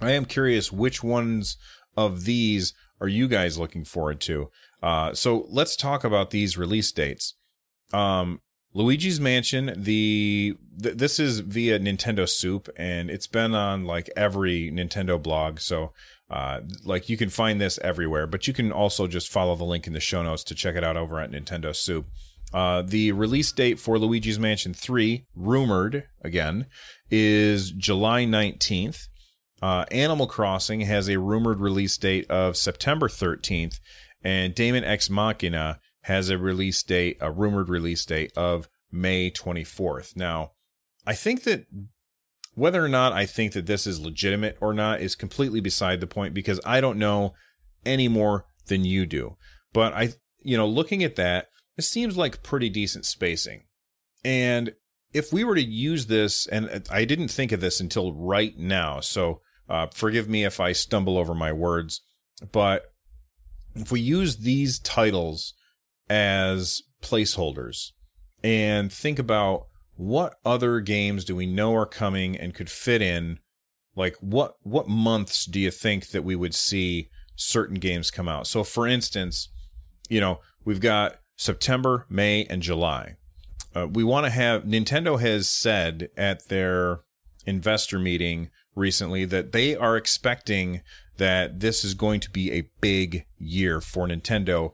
I 0.00 0.12
am 0.12 0.26
curious 0.26 0.70
which 0.70 1.02
ones 1.02 1.56
of 1.96 2.24
these 2.24 2.72
are 3.00 3.08
you 3.08 3.28
guys 3.28 3.58
looking 3.58 3.84
forward 3.84 4.20
to? 4.22 4.50
Uh, 4.82 5.12
so 5.12 5.46
let's 5.48 5.76
talk 5.76 6.04
about 6.04 6.30
these 6.30 6.56
release 6.56 6.92
dates. 6.92 7.34
Um, 7.92 8.40
Luigi's 8.74 9.20
Mansion, 9.20 9.72
the 9.76 10.54
th- 10.82 10.96
this 10.96 11.18
is 11.18 11.40
via 11.40 11.78
Nintendo 11.78 12.28
Soup, 12.28 12.68
and 12.76 13.10
it's 13.10 13.26
been 13.26 13.54
on 13.54 13.84
like 13.84 14.10
every 14.16 14.70
Nintendo 14.70 15.20
blog. 15.20 15.58
So, 15.58 15.92
uh, 16.30 16.60
like 16.84 17.08
you 17.08 17.16
can 17.16 17.30
find 17.30 17.60
this 17.60 17.78
everywhere, 17.82 18.26
but 18.26 18.46
you 18.46 18.52
can 18.52 18.70
also 18.70 19.06
just 19.06 19.30
follow 19.30 19.56
the 19.56 19.64
link 19.64 19.86
in 19.86 19.94
the 19.94 20.00
show 20.00 20.22
notes 20.22 20.44
to 20.44 20.54
check 20.54 20.76
it 20.76 20.84
out 20.84 20.96
over 20.96 21.18
at 21.18 21.30
Nintendo 21.30 21.74
Soup. 21.74 22.06
Uh, 22.52 22.82
the 22.82 23.12
release 23.12 23.52
date 23.52 23.78
for 23.78 23.98
Luigi's 23.98 24.38
Mansion 24.38 24.72
3, 24.72 25.26
rumored 25.34 26.04
again, 26.22 26.66
is 27.10 27.72
July 27.72 28.24
19th. 28.24 29.08
Uh, 29.60 29.84
Animal 29.90 30.26
Crossing 30.26 30.82
has 30.82 31.08
a 31.08 31.18
rumored 31.18 31.60
release 31.60 31.96
date 31.96 32.30
of 32.30 32.56
September 32.56 33.08
13th, 33.08 33.80
and 34.22 34.54
Daemon 34.54 34.84
X 34.84 35.10
Machina 35.10 35.80
has 36.02 36.30
a 36.30 36.38
release 36.38 36.82
date, 36.82 37.16
a 37.20 37.30
rumored 37.30 37.68
release 37.68 38.04
date 38.04 38.32
of 38.36 38.68
May 38.90 39.30
24th. 39.30 40.16
Now, 40.16 40.52
I 41.06 41.14
think 41.14 41.42
that 41.44 41.66
whether 42.54 42.84
or 42.84 42.88
not 42.88 43.12
I 43.12 43.26
think 43.26 43.52
that 43.52 43.66
this 43.66 43.86
is 43.86 44.00
legitimate 44.00 44.56
or 44.60 44.74
not 44.74 45.00
is 45.00 45.14
completely 45.14 45.60
beside 45.60 46.00
the 46.00 46.06
point 46.06 46.34
because 46.34 46.60
I 46.64 46.80
don't 46.80 46.98
know 46.98 47.34
any 47.84 48.08
more 48.08 48.46
than 48.66 48.84
you 48.84 49.06
do. 49.06 49.36
But 49.72 49.92
I, 49.92 50.12
you 50.42 50.56
know, 50.56 50.66
looking 50.66 51.04
at 51.04 51.16
that, 51.16 51.48
it 51.76 51.82
seems 51.82 52.16
like 52.16 52.42
pretty 52.42 52.68
decent 52.68 53.06
spacing. 53.06 53.64
And 54.24 54.74
if 55.12 55.32
we 55.32 55.44
were 55.44 55.54
to 55.54 55.62
use 55.62 56.06
this, 56.06 56.46
and 56.46 56.86
I 56.90 57.04
didn't 57.04 57.28
think 57.28 57.52
of 57.52 57.60
this 57.60 57.80
until 57.80 58.12
right 58.12 58.56
now, 58.58 59.00
so 59.00 59.40
uh, 59.68 59.86
forgive 59.94 60.28
me 60.28 60.44
if 60.44 60.60
I 60.60 60.72
stumble 60.72 61.18
over 61.18 61.34
my 61.34 61.52
words, 61.52 62.00
but 62.52 62.92
if 63.74 63.92
we 63.92 64.00
use 64.00 64.38
these 64.38 64.78
titles 64.78 65.54
as 66.08 66.82
placeholders 67.02 67.92
and 68.42 68.92
think 68.92 69.18
about 69.18 69.66
what 69.96 70.36
other 70.44 70.80
games 70.80 71.24
do 71.24 71.36
we 71.36 71.46
know 71.46 71.74
are 71.74 71.86
coming 71.86 72.36
and 72.36 72.54
could 72.54 72.70
fit 72.70 73.02
in 73.02 73.38
like 73.96 74.16
what 74.20 74.54
what 74.62 74.88
months 74.88 75.44
do 75.44 75.58
you 75.58 75.70
think 75.70 76.08
that 76.10 76.22
we 76.22 76.36
would 76.36 76.54
see 76.54 77.08
certain 77.34 77.76
games 77.76 78.10
come 78.10 78.28
out? 78.28 78.46
So 78.46 78.64
for 78.64 78.86
instance 78.86 79.48
you 80.08 80.20
know 80.20 80.40
we've 80.64 80.80
got 80.80 81.16
september 81.36 82.06
may 82.08 82.44
and 82.44 82.62
july. 82.62 83.16
Uh, 83.74 83.86
we 83.86 84.02
want 84.02 84.24
to 84.24 84.30
have 84.30 84.62
nintendo 84.62 85.20
has 85.20 85.48
said 85.48 86.08
at 86.16 86.48
their 86.48 87.00
investor 87.44 87.98
meeting 87.98 88.50
recently 88.78 89.24
that 89.26 89.52
they 89.52 89.76
are 89.76 89.96
expecting 89.96 90.82
that 91.18 91.60
this 91.60 91.84
is 91.84 91.94
going 91.94 92.20
to 92.20 92.30
be 92.30 92.52
a 92.52 92.68
big 92.80 93.26
year 93.38 93.80
for 93.80 94.06
nintendo 94.06 94.72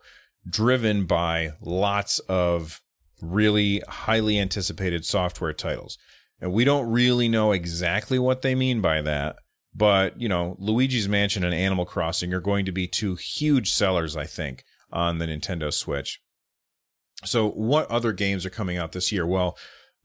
driven 0.48 1.06
by 1.06 1.52
lots 1.60 2.18
of 2.20 2.82
really 3.20 3.82
highly 3.88 4.38
anticipated 4.38 5.04
software 5.04 5.52
titles. 5.52 5.98
And 6.40 6.52
we 6.52 6.64
don't 6.64 6.90
really 6.90 7.28
know 7.28 7.52
exactly 7.52 8.18
what 8.18 8.42
they 8.42 8.54
mean 8.54 8.80
by 8.80 9.00
that, 9.02 9.36
but 9.74 10.20
you 10.20 10.28
know, 10.28 10.56
Luigi's 10.58 11.08
Mansion 11.08 11.44
and 11.44 11.54
Animal 11.54 11.86
Crossing 11.86 12.34
are 12.34 12.40
going 12.40 12.64
to 12.66 12.72
be 12.72 12.86
two 12.86 13.14
huge 13.14 13.70
sellers, 13.70 14.16
I 14.16 14.26
think, 14.26 14.64
on 14.92 15.18
the 15.18 15.26
Nintendo 15.26 15.72
Switch. 15.72 16.20
So, 17.24 17.48
what 17.50 17.90
other 17.90 18.12
games 18.12 18.44
are 18.44 18.50
coming 18.50 18.76
out 18.76 18.92
this 18.92 19.10
year? 19.10 19.26
Well, 19.26 19.56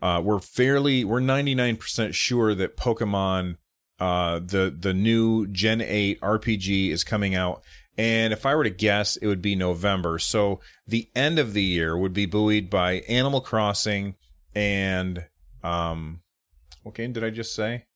uh, 0.02 0.22
we're 0.24 0.40
fairly, 0.40 1.04
we're 1.04 1.20
99% 1.20 2.14
sure 2.14 2.56
that 2.56 2.78
Pokemon, 2.78 3.58
uh, 4.00 4.40
the 4.40 4.76
the 4.78 4.94
new 4.94 5.48
Gen 5.48 5.82
8 5.82 6.22
RPG 6.22 6.90
is 6.90 7.04
coming 7.04 7.36
out 7.36 7.64
and 8.00 8.32
if 8.32 8.46
I 8.46 8.56
were 8.56 8.64
to 8.64 8.70
guess, 8.70 9.18
it 9.18 9.28
would 9.28 9.42
be 9.42 9.58
November. 9.58 10.20
So 10.20 10.62
the 10.88 11.10
end 11.18 11.38
of 11.38 11.52
the 11.52 11.62
year 11.62 11.98
would 11.98 12.14
be 12.14 12.26
buoyed 12.26 12.70
by 12.70 13.02
Animal 13.10 13.42
Crossing 13.42 14.16
and 14.56 15.26
um 15.64 16.22
what 16.84 16.96
game 16.96 17.12
did 17.12 17.26
I 17.26 17.30
just 17.30 17.54
say? 17.54 17.88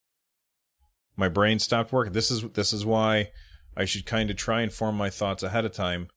My 1.15 1.29
brain 1.29 1.57
stopped 1.57 1.93
working. 1.93 2.11
This 2.11 2.31
is 2.31 2.41
this 2.49 2.73
is 2.73 2.85
why 2.85 3.31
I 3.77 3.85
should 3.85 4.05
kind 4.05 4.29
of 4.29 4.35
try 4.35 4.61
and 4.61 4.73
form 4.73 4.97
my 4.97 5.09
thoughts 5.09 5.41
ahead 5.41 5.63
of 5.63 5.71
time. 5.71 6.09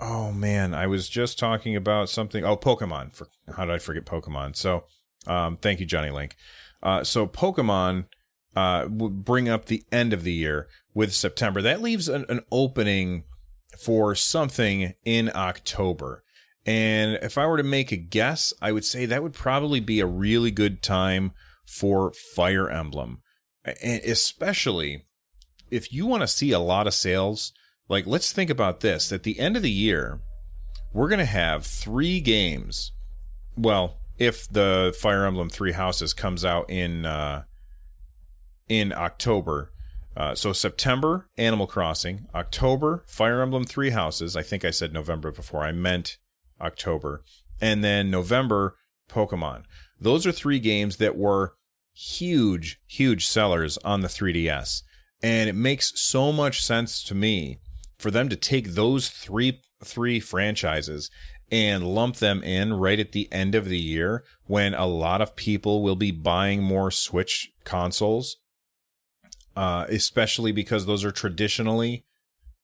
Oh 0.00 0.32
man, 0.32 0.74
I 0.74 0.88
was 0.88 1.08
just 1.08 1.38
talking 1.38 1.76
about 1.76 2.08
something. 2.08 2.44
Oh, 2.44 2.56
Pokemon. 2.56 3.14
For 3.14 3.28
how 3.54 3.66
did 3.66 3.74
I 3.74 3.78
forget 3.78 4.04
Pokemon? 4.04 4.56
So, 4.56 4.84
um, 5.28 5.58
thank 5.58 5.78
you, 5.78 5.86
Johnny 5.86 6.10
Link. 6.10 6.34
Uh, 6.82 7.04
so 7.04 7.26
Pokemon 7.26 8.06
uh, 8.58 8.88
bring 8.88 9.48
up 9.48 9.66
the 9.66 9.84
end 9.92 10.12
of 10.12 10.24
the 10.24 10.32
year 10.32 10.66
with 10.92 11.14
September. 11.14 11.62
That 11.62 11.80
leaves 11.80 12.08
an, 12.08 12.24
an 12.28 12.40
opening 12.50 13.22
for 13.78 14.16
something 14.16 14.94
in 15.04 15.30
October. 15.34 16.24
And 16.66 17.18
if 17.22 17.38
I 17.38 17.46
were 17.46 17.56
to 17.56 17.62
make 17.62 17.92
a 17.92 17.96
guess, 17.96 18.52
I 18.60 18.72
would 18.72 18.84
say 18.84 19.06
that 19.06 19.22
would 19.22 19.32
probably 19.32 19.78
be 19.78 20.00
a 20.00 20.06
really 20.06 20.50
good 20.50 20.82
time 20.82 21.30
for 21.66 22.12
Fire 22.34 22.68
Emblem. 22.68 23.22
And 23.64 24.02
especially 24.02 25.06
if 25.70 25.92
you 25.92 26.06
want 26.06 26.22
to 26.22 26.28
see 26.28 26.50
a 26.50 26.58
lot 26.58 26.88
of 26.88 26.94
sales, 26.94 27.52
like 27.88 28.06
let's 28.06 28.32
think 28.32 28.50
about 28.50 28.80
this. 28.80 29.12
At 29.12 29.22
the 29.22 29.38
end 29.38 29.56
of 29.56 29.62
the 29.62 29.70
year, 29.70 30.20
we're 30.92 31.08
going 31.08 31.18
to 31.20 31.24
have 31.24 31.64
three 31.64 32.20
games. 32.20 32.90
Well, 33.56 33.98
if 34.18 34.48
the 34.50 34.96
Fire 35.00 35.24
Emblem 35.24 35.48
Three 35.48 35.72
Houses 35.72 36.12
comes 36.12 36.44
out 36.44 36.68
in 36.68 37.06
uh, 37.06 37.44
in 38.68 38.92
October, 38.92 39.72
uh, 40.18 40.34
so 40.34 40.52
September, 40.52 41.28
Animal 41.38 41.68
Crossing. 41.68 42.26
October, 42.34 43.04
Fire 43.06 43.40
Emblem 43.40 43.64
Three 43.64 43.90
Houses. 43.90 44.36
I 44.36 44.42
think 44.42 44.64
I 44.64 44.70
said 44.70 44.92
November 44.92 45.30
before. 45.30 45.62
I 45.62 45.70
meant 45.70 46.16
October. 46.60 47.22
And 47.60 47.84
then 47.84 48.10
November, 48.10 48.74
Pokemon. 49.08 49.62
Those 50.00 50.26
are 50.26 50.32
three 50.32 50.58
games 50.58 50.96
that 50.96 51.16
were 51.16 51.54
huge, 51.94 52.80
huge 52.88 53.28
sellers 53.28 53.78
on 53.78 54.00
the 54.00 54.08
3DS. 54.08 54.82
And 55.22 55.48
it 55.48 55.54
makes 55.54 56.00
so 56.00 56.32
much 56.32 56.64
sense 56.64 57.04
to 57.04 57.14
me 57.14 57.60
for 57.96 58.10
them 58.10 58.28
to 58.28 58.36
take 58.36 58.74
those 58.74 59.08
three 59.08 59.60
three 59.84 60.18
franchises 60.18 61.08
and 61.52 61.86
lump 61.86 62.16
them 62.16 62.42
in 62.42 62.74
right 62.74 62.98
at 62.98 63.12
the 63.12 63.32
end 63.32 63.54
of 63.54 63.66
the 63.66 63.78
year 63.78 64.24
when 64.46 64.74
a 64.74 64.86
lot 64.86 65.20
of 65.20 65.36
people 65.36 65.84
will 65.84 65.94
be 65.94 66.10
buying 66.10 66.60
more 66.60 66.90
Switch 66.90 67.52
consoles 67.62 68.38
uh, 69.58 69.86
especially 69.88 70.52
because 70.52 70.86
those 70.86 71.04
are 71.04 71.10
traditionally 71.10 72.04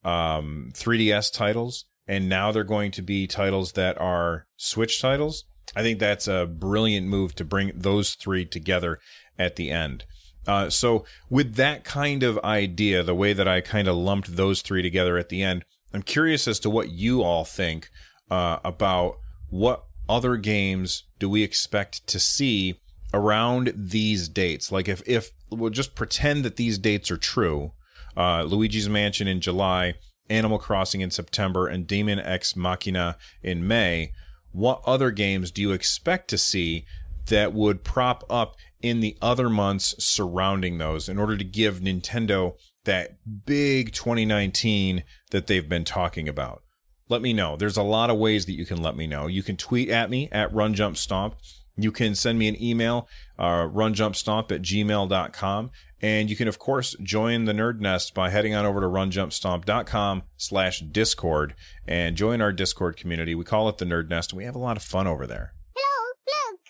um, 0.04 0.70
3DS 0.74 1.32
titles, 1.32 1.86
and 2.06 2.28
now 2.28 2.52
they're 2.52 2.62
going 2.62 2.92
to 2.92 3.02
be 3.02 3.26
titles 3.26 3.72
that 3.72 4.00
are 4.00 4.46
Switch 4.56 5.02
titles. 5.02 5.44
I 5.74 5.82
think 5.82 5.98
that's 5.98 6.28
a 6.28 6.46
brilliant 6.46 7.08
move 7.08 7.34
to 7.34 7.44
bring 7.44 7.72
those 7.74 8.14
three 8.14 8.44
together 8.44 9.00
at 9.36 9.56
the 9.56 9.72
end. 9.72 10.04
Uh, 10.46 10.70
so, 10.70 11.04
with 11.28 11.56
that 11.56 11.82
kind 11.82 12.22
of 12.22 12.38
idea, 12.44 13.02
the 13.02 13.12
way 13.12 13.32
that 13.32 13.48
I 13.48 13.60
kind 13.60 13.88
of 13.88 13.96
lumped 13.96 14.36
those 14.36 14.62
three 14.62 14.82
together 14.82 15.18
at 15.18 15.30
the 15.30 15.42
end, 15.42 15.64
I'm 15.92 16.02
curious 16.02 16.46
as 16.46 16.60
to 16.60 16.70
what 16.70 16.90
you 16.90 17.24
all 17.24 17.44
think 17.44 17.88
uh, 18.30 18.58
about 18.64 19.16
what 19.50 19.82
other 20.08 20.36
games 20.36 21.02
do 21.18 21.28
we 21.28 21.42
expect 21.42 22.06
to 22.06 22.20
see 22.20 22.78
around 23.12 23.72
these 23.74 24.28
dates. 24.28 24.70
Like 24.70 24.86
if 24.86 25.02
if 25.08 25.30
we'll 25.54 25.70
just 25.70 25.94
pretend 25.94 26.44
that 26.44 26.56
these 26.56 26.78
dates 26.78 27.10
are 27.10 27.16
true. 27.16 27.72
Uh, 28.16 28.42
Luigi's 28.42 28.88
Mansion 28.88 29.26
in 29.26 29.40
July, 29.40 29.94
Animal 30.30 30.58
Crossing 30.58 31.00
in 31.00 31.10
September, 31.10 31.66
and 31.66 31.86
Daemon 31.86 32.20
X 32.20 32.56
Machina 32.56 33.16
in 33.42 33.66
May. 33.66 34.12
What 34.52 34.82
other 34.86 35.10
games 35.10 35.50
do 35.50 35.62
you 35.62 35.72
expect 35.72 36.28
to 36.28 36.38
see 36.38 36.84
that 37.26 37.52
would 37.52 37.84
prop 37.84 38.24
up 38.30 38.56
in 38.80 39.00
the 39.00 39.16
other 39.20 39.48
months 39.48 39.94
surrounding 39.98 40.78
those 40.78 41.08
in 41.08 41.18
order 41.18 41.36
to 41.36 41.44
give 41.44 41.80
Nintendo 41.80 42.54
that 42.84 43.16
big 43.46 43.92
2019 43.92 45.02
that 45.30 45.46
they've 45.46 45.68
been 45.68 45.84
talking 45.84 46.28
about? 46.28 46.62
Let 47.08 47.20
me 47.20 47.32
know. 47.32 47.56
There's 47.56 47.76
a 47.76 47.82
lot 47.82 48.10
of 48.10 48.18
ways 48.18 48.46
that 48.46 48.52
you 48.52 48.64
can 48.64 48.82
let 48.82 48.96
me 48.96 49.06
know. 49.06 49.26
You 49.26 49.42
can 49.42 49.56
tweet 49.56 49.90
at 49.90 50.08
me 50.08 50.28
at 50.32 50.52
RunJumpStomp. 50.52 51.34
You 51.76 51.90
can 51.90 52.14
send 52.14 52.38
me 52.38 52.48
an 52.48 52.62
email, 52.62 53.08
uh, 53.38 53.66
runjumpstomp 53.66 54.52
at 54.52 54.62
gmail.com. 54.62 55.70
And 56.00 56.28
you 56.28 56.36
can, 56.36 56.48
of 56.48 56.58
course, 56.58 56.94
join 57.02 57.46
the 57.46 57.54
Nerd 57.54 57.80
Nest 57.80 58.12
by 58.14 58.28
heading 58.28 58.54
on 58.54 58.66
over 58.66 58.80
to 58.80 58.86
runjumpstomp.com 58.86 60.22
slash 60.36 60.80
Discord 60.80 61.54
and 61.88 62.14
join 62.14 62.42
our 62.42 62.52
Discord 62.52 62.96
community. 62.98 63.34
We 63.34 63.44
call 63.44 63.68
it 63.70 63.78
the 63.78 63.86
Nerd 63.86 64.10
Nest, 64.10 64.32
and 64.32 64.36
we 64.36 64.44
have 64.44 64.54
a 64.54 64.58
lot 64.58 64.76
of 64.76 64.82
fun 64.82 65.06
over 65.06 65.26
there. 65.26 65.54
Hello, 65.74 66.12
look! 66.50 66.60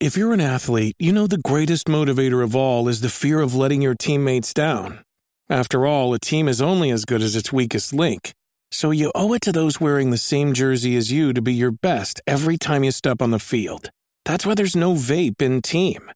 If 0.00 0.16
you're 0.16 0.32
an 0.32 0.40
athlete, 0.40 0.96
you 0.98 1.12
know 1.12 1.26
the 1.26 1.36
greatest 1.36 1.86
motivator 1.86 2.42
of 2.42 2.56
all 2.56 2.88
is 2.88 3.02
the 3.02 3.10
fear 3.10 3.40
of 3.40 3.54
letting 3.54 3.82
your 3.82 3.94
teammates 3.94 4.54
down. 4.54 5.04
After 5.50 5.84
all, 5.84 6.14
a 6.14 6.18
team 6.18 6.48
is 6.48 6.62
only 6.62 6.90
as 6.90 7.04
good 7.04 7.20
as 7.20 7.36
its 7.36 7.52
weakest 7.52 7.92
link. 7.92 8.32
So 8.70 8.90
you 8.90 9.12
owe 9.14 9.34
it 9.34 9.42
to 9.42 9.52
those 9.52 9.82
wearing 9.82 10.10
the 10.10 10.16
same 10.16 10.54
jersey 10.54 10.96
as 10.96 11.12
you 11.12 11.34
to 11.34 11.42
be 11.42 11.52
your 11.52 11.72
best 11.72 12.22
every 12.26 12.56
time 12.56 12.84
you 12.84 12.90
step 12.90 13.20
on 13.20 13.32
the 13.32 13.38
field. 13.38 13.90
That's 14.24 14.46
why 14.46 14.54
there's 14.54 14.76
no 14.76 14.94
vape 14.94 15.42
in 15.42 15.62
Team. 15.62 16.10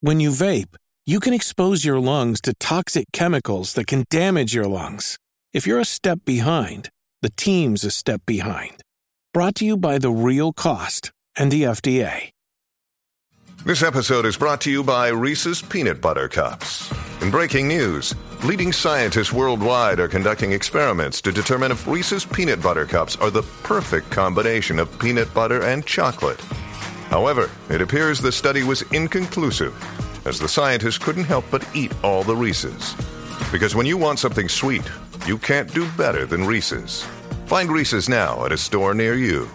When 0.00 0.20
you 0.20 0.30
vape, 0.30 0.76
you 1.06 1.20
can 1.20 1.34
expose 1.34 1.84
your 1.84 2.00
lungs 2.00 2.40
to 2.42 2.54
toxic 2.54 3.06
chemicals 3.12 3.74
that 3.74 3.86
can 3.86 4.04
damage 4.08 4.54
your 4.54 4.66
lungs. 4.66 5.18
If 5.52 5.66
you're 5.66 5.80
a 5.80 5.84
step 5.84 6.20
behind, 6.24 6.90
the 7.20 7.30
team's 7.30 7.84
a 7.84 7.90
step 7.90 8.22
behind. 8.26 8.82
Brought 9.32 9.54
to 9.56 9.64
you 9.64 9.76
by 9.76 9.98
The 9.98 10.10
Real 10.10 10.52
Cost 10.52 11.12
and 11.36 11.50
the 11.50 11.62
FDA. 11.62 12.30
This 13.64 13.82
episode 13.82 14.26
is 14.26 14.36
brought 14.36 14.60
to 14.62 14.70
you 14.70 14.82
by 14.82 15.08
Reese's 15.08 15.62
Peanut 15.62 16.00
Butter 16.00 16.28
Cups. 16.28 16.92
In 17.22 17.30
breaking 17.30 17.66
news, 17.68 18.14
leading 18.44 18.72
scientists 18.72 19.32
worldwide 19.32 20.00
are 20.00 20.08
conducting 20.08 20.52
experiments 20.52 21.20
to 21.22 21.32
determine 21.32 21.72
if 21.72 21.86
Reese's 21.86 22.26
Peanut 22.26 22.62
Butter 22.62 22.84
Cups 22.84 23.16
are 23.16 23.30
the 23.30 23.42
perfect 23.62 24.10
combination 24.10 24.78
of 24.78 24.98
peanut 24.98 25.32
butter 25.32 25.62
and 25.62 25.86
chocolate. 25.86 26.42
However, 27.14 27.48
it 27.70 27.80
appears 27.80 28.18
the 28.18 28.32
study 28.32 28.64
was 28.64 28.82
inconclusive, 28.90 29.72
as 30.26 30.40
the 30.40 30.48
scientists 30.48 30.98
couldn't 30.98 31.22
help 31.22 31.44
but 31.48 31.64
eat 31.72 31.92
all 32.02 32.24
the 32.24 32.34
Reese's. 32.34 32.92
Because 33.52 33.76
when 33.76 33.86
you 33.86 33.96
want 33.96 34.18
something 34.18 34.48
sweet, 34.48 34.82
you 35.24 35.38
can't 35.38 35.72
do 35.72 35.88
better 35.92 36.26
than 36.26 36.44
Reese's. 36.44 37.06
Find 37.46 37.70
Reese's 37.70 38.08
now 38.08 38.44
at 38.44 38.50
a 38.50 38.58
store 38.58 38.94
near 38.94 39.14
you. 39.14 39.48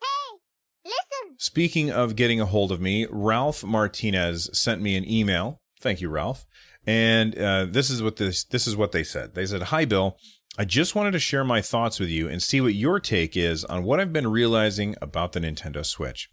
Hey, 0.00 0.38
listen! 0.86 1.36
Speaking 1.36 1.90
of 1.90 2.16
getting 2.16 2.40
a 2.40 2.46
hold 2.46 2.72
of 2.72 2.80
me, 2.80 3.06
Ralph 3.10 3.62
Martinez 3.62 4.48
sent 4.58 4.80
me 4.80 4.96
an 4.96 5.06
email. 5.06 5.60
Thank 5.78 6.00
you, 6.00 6.08
Ralph. 6.08 6.46
And 6.86 7.36
uh, 7.36 7.66
this 7.66 7.90
is 7.90 8.02
what 8.02 8.16
this 8.16 8.44
this 8.44 8.66
is 8.66 8.78
what 8.78 8.92
they 8.92 9.04
said. 9.04 9.34
They 9.34 9.44
said, 9.44 9.64
"Hi, 9.64 9.84
Bill. 9.84 10.16
I 10.58 10.64
just 10.64 10.94
wanted 10.94 11.12
to 11.12 11.18
share 11.20 11.44
my 11.44 11.62
thoughts 11.62 12.00
with 12.00 12.08
you 12.08 12.28
and 12.28 12.42
see 12.42 12.60
what 12.60 12.74
your 12.74 12.98
take 13.00 13.36
is 13.36 13.64
on 13.64 13.84
what 13.84 14.00
I've 14.00 14.12
been 14.12 14.28
realizing 14.28 14.96
about 15.00 15.32
the 15.32 15.40
Nintendo 15.40 15.86
Switch. 15.86 16.28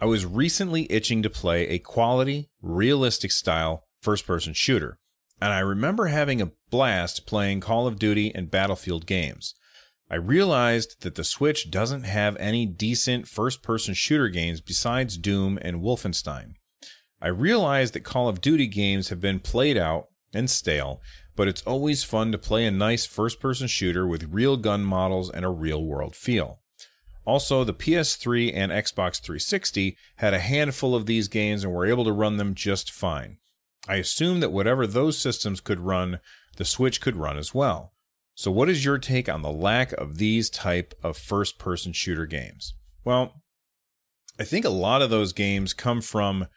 I 0.00 0.06
was 0.06 0.26
recently 0.26 0.90
itching 0.90 1.22
to 1.22 1.30
play 1.30 1.68
a 1.68 1.78
quality, 1.78 2.50
realistic 2.60 3.30
style 3.30 3.84
first 4.02 4.26
person 4.26 4.52
shooter. 4.52 4.98
and 5.40 5.52
I 5.52 5.60
remember 5.60 6.06
having 6.06 6.40
a 6.40 6.52
blast 6.70 7.26
playing 7.26 7.60
Call 7.60 7.86
of 7.86 7.98
Duty 7.98 8.34
and 8.34 8.50
Battlefield 8.50 9.06
games. 9.06 9.54
I 10.10 10.16
realized 10.16 11.02
that 11.02 11.14
the 11.14 11.24
Switch 11.24 11.70
doesn't 11.70 12.04
have 12.04 12.36
any 12.36 12.66
decent 12.66 13.28
first 13.28 13.62
person 13.62 13.94
shooter 13.94 14.28
games 14.28 14.60
besides 14.60 15.16
Doom 15.16 15.58
and 15.62 15.80
Wolfenstein. 15.82 16.54
I 17.20 17.28
realized 17.28 17.94
that 17.94 18.04
Call 18.04 18.28
of 18.28 18.40
Duty 18.40 18.66
games 18.66 19.08
have 19.08 19.20
been 19.20 19.40
played 19.40 19.76
out 19.76 20.08
and 20.32 20.50
stale, 20.50 21.00
but 21.36 21.48
it's 21.48 21.62
always 21.62 22.04
fun 22.04 22.32
to 22.32 22.38
play 22.38 22.64
a 22.64 22.70
nice 22.70 23.06
first 23.06 23.40
person 23.40 23.66
shooter 23.66 24.06
with 24.06 24.32
real 24.32 24.56
gun 24.56 24.84
models 24.84 25.30
and 25.30 25.44
a 25.44 25.50
real 25.50 25.84
world 25.84 26.14
feel. 26.14 26.60
Also, 27.26 27.64
the 27.64 27.74
PS3 27.74 28.52
and 28.54 28.70
Xbox 28.70 29.20
360 29.20 29.96
had 30.16 30.34
a 30.34 30.38
handful 30.38 30.94
of 30.94 31.06
these 31.06 31.28
games 31.28 31.64
and 31.64 31.72
were 31.72 31.86
able 31.86 32.04
to 32.04 32.12
run 32.12 32.36
them 32.36 32.54
just 32.54 32.92
fine. 32.92 33.38
I 33.88 33.96
assume 33.96 34.40
that 34.40 34.52
whatever 34.52 34.86
those 34.86 35.18
systems 35.18 35.60
could 35.60 35.80
run, 35.80 36.20
the 36.56 36.64
Switch 36.64 37.00
could 37.00 37.16
run 37.16 37.38
as 37.38 37.54
well. 37.54 37.92
So 38.34 38.50
what 38.50 38.68
is 38.68 38.84
your 38.84 38.98
take 38.98 39.28
on 39.28 39.42
the 39.42 39.50
lack 39.50 39.92
of 39.92 40.18
these 40.18 40.50
type 40.50 40.94
of 41.02 41.16
first 41.16 41.58
person 41.58 41.92
shooter 41.92 42.26
games? 42.26 42.74
Well, 43.04 43.42
I 44.38 44.44
think 44.44 44.64
a 44.64 44.70
lot 44.70 45.02
of 45.02 45.10
those 45.10 45.32
games 45.32 45.72
come 45.72 46.00
from 46.00 46.48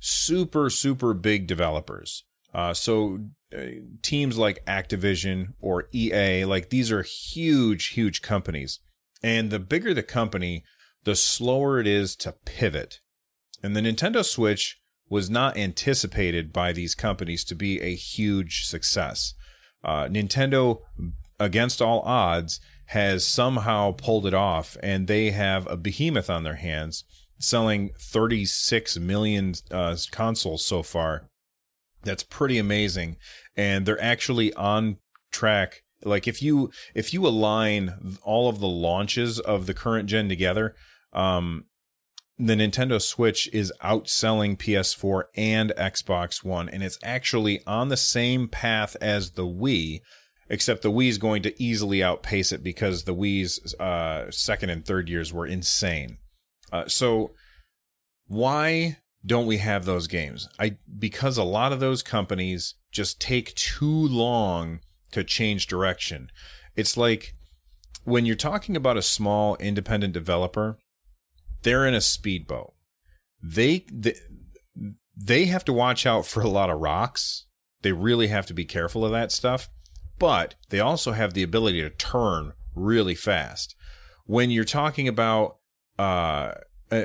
super 0.00 0.70
super 0.70 1.12
big 1.12 1.46
developers. 1.46 2.24
Uh, 2.52 2.74
so 2.74 3.18
uh, 3.56 3.62
teams 4.02 4.38
like 4.38 4.64
Activision 4.66 5.54
or 5.60 5.88
EA, 5.92 6.44
like 6.44 6.70
these 6.70 6.90
are 6.90 7.02
huge 7.02 7.88
huge 7.88 8.22
companies. 8.22 8.80
And 9.22 9.50
the 9.50 9.58
bigger 9.58 9.94
the 9.94 10.02
company, 10.02 10.64
the 11.04 11.16
slower 11.16 11.80
it 11.80 11.86
is 11.86 12.14
to 12.16 12.32
pivot. 12.44 13.00
And 13.62 13.74
the 13.74 13.80
Nintendo 13.80 14.24
Switch 14.24 14.80
was 15.08 15.30
not 15.30 15.56
anticipated 15.56 16.52
by 16.52 16.72
these 16.72 16.94
companies 16.94 17.44
to 17.44 17.54
be 17.54 17.80
a 17.80 17.94
huge 17.94 18.66
success. 18.66 19.34
Uh, 19.82 20.04
Nintendo, 20.04 20.80
against 21.40 21.80
all 21.80 22.00
odds, 22.00 22.60
has 22.86 23.26
somehow 23.26 23.92
pulled 23.92 24.26
it 24.26 24.34
off, 24.34 24.76
and 24.82 25.06
they 25.06 25.30
have 25.30 25.66
a 25.66 25.76
behemoth 25.76 26.30
on 26.30 26.42
their 26.42 26.56
hands, 26.56 27.04
selling 27.38 27.90
36 28.00 28.98
million 28.98 29.54
uh, 29.70 29.96
consoles 30.10 30.64
so 30.64 30.82
far. 30.82 31.27
That's 32.08 32.22
pretty 32.22 32.58
amazing, 32.58 33.16
and 33.56 33.84
they're 33.84 34.02
actually 34.02 34.52
on 34.54 34.96
track. 35.30 35.82
Like 36.04 36.26
if 36.26 36.40
you 36.42 36.70
if 36.94 37.12
you 37.12 37.26
align 37.26 38.16
all 38.22 38.48
of 38.48 38.60
the 38.60 38.68
launches 38.68 39.38
of 39.38 39.66
the 39.66 39.74
current 39.74 40.08
gen 40.08 40.28
together, 40.28 40.74
um, 41.12 41.66
the 42.38 42.54
Nintendo 42.54 43.02
Switch 43.02 43.48
is 43.52 43.72
outselling 43.82 44.56
PS4 44.56 45.24
and 45.36 45.72
Xbox 45.76 46.44
One, 46.44 46.68
and 46.68 46.82
it's 46.82 46.98
actually 47.02 47.60
on 47.66 47.88
the 47.88 47.96
same 47.96 48.48
path 48.48 48.96
as 49.00 49.32
the 49.32 49.46
Wii, 49.46 50.00
except 50.48 50.82
the 50.82 50.92
Wii 50.92 51.08
is 51.08 51.18
going 51.18 51.42
to 51.42 51.62
easily 51.62 52.02
outpace 52.02 52.52
it 52.52 52.62
because 52.62 53.04
the 53.04 53.14
Wii's 53.14 53.74
uh, 53.74 54.30
second 54.30 54.70
and 54.70 54.86
third 54.86 55.08
years 55.08 55.32
were 55.32 55.46
insane. 55.46 56.18
Uh, 56.72 56.86
so 56.86 57.32
why 58.28 58.98
don't 59.28 59.46
we 59.46 59.58
have 59.58 59.84
those 59.84 60.08
games? 60.08 60.48
I 60.58 60.76
because 60.98 61.38
a 61.38 61.44
lot 61.44 61.72
of 61.72 61.80
those 61.80 62.02
companies 62.02 62.74
just 62.90 63.20
take 63.20 63.54
too 63.54 63.86
long 63.86 64.80
to 65.12 65.22
change 65.22 65.66
direction. 65.66 66.30
It's 66.74 66.96
like 66.96 67.34
when 68.04 68.26
you're 68.26 68.36
talking 68.36 68.76
about 68.76 68.96
a 68.96 69.02
small 69.02 69.56
independent 69.56 70.12
developer 70.12 70.78
they're 71.62 71.86
in 71.86 71.94
a 71.94 72.00
speedboat. 72.00 72.74
They, 73.42 73.84
they 73.92 74.14
they 75.16 75.46
have 75.46 75.64
to 75.64 75.72
watch 75.72 76.06
out 76.06 76.26
for 76.26 76.40
a 76.40 76.48
lot 76.48 76.70
of 76.70 76.80
rocks. 76.80 77.46
They 77.82 77.92
really 77.92 78.28
have 78.28 78.46
to 78.46 78.54
be 78.54 78.64
careful 78.64 79.04
of 79.04 79.12
that 79.12 79.32
stuff. 79.32 79.68
But 80.18 80.56
they 80.70 80.80
also 80.80 81.12
have 81.12 81.34
the 81.34 81.42
ability 81.42 81.80
to 81.82 81.90
turn 81.90 82.52
really 82.74 83.14
fast. 83.14 83.74
When 84.26 84.50
you're 84.50 84.64
talking 84.64 85.08
about 85.08 85.58
uh, 85.98 86.54
uh 86.90 87.04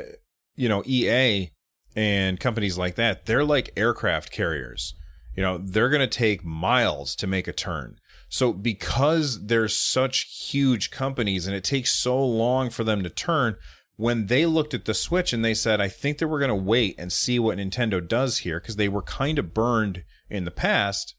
you 0.56 0.70
know 0.70 0.84
EA 0.86 1.52
and 1.96 2.40
companies 2.40 2.78
like 2.78 2.96
that, 2.96 3.26
they're 3.26 3.44
like 3.44 3.74
aircraft 3.78 4.32
carriers. 4.32 4.94
You 5.36 5.44
know, 5.44 5.58
they're 5.58 5.90
going 5.90 6.08
to 6.08 6.08
take 6.08 6.44
miles 6.44 7.16
to 7.18 7.28
make 7.28 7.48
a 7.48 7.54
turn. 7.54 7.98
So 8.30 8.54
because 8.54 9.46
they're 9.46 9.68
such 9.68 10.50
huge 10.50 10.92
companies 10.92 11.46
and 11.46 11.56
it 11.56 11.64
takes 11.64 11.92
so 11.92 12.24
long 12.24 12.70
for 12.70 12.84
them 12.84 13.04
to 13.04 13.10
turn, 13.10 13.56
when 13.96 14.26
they 14.26 14.46
looked 14.46 14.74
at 14.74 14.86
the 14.86 14.94
Switch 14.94 15.34
and 15.34 15.46
they 15.46 15.54
said, 15.54 15.80
I 15.80 15.88
think 15.88 16.18
that 16.18 16.28
we're 16.28 16.40
going 16.40 16.50
to 16.50 16.56
wait 16.56 16.96
and 16.98 17.12
see 17.12 17.38
what 17.38 17.58
Nintendo 17.58 18.06
does 18.06 18.40
here 18.40 18.60
because 18.60 18.76
they 18.76 18.90
were 18.90 19.04
kind 19.04 19.38
of 19.38 19.54
burned 19.54 20.04
in 20.30 20.46
the 20.46 20.52
past. 20.52 21.16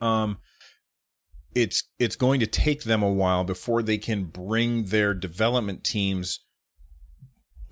Um, 0.00 0.38
it's 1.54 1.82
it's 1.98 2.14
going 2.14 2.38
to 2.40 2.46
take 2.46 2.84
them 2.84 3.02
a 3.02 3.12
while 3.12 3.42
before 3.42 3.82
they 3.82 3.98
can 3.98 4.24
bring 4.24 4.84
their 4.84 5.14
development 5.14 5.82
teams 5.82 6.40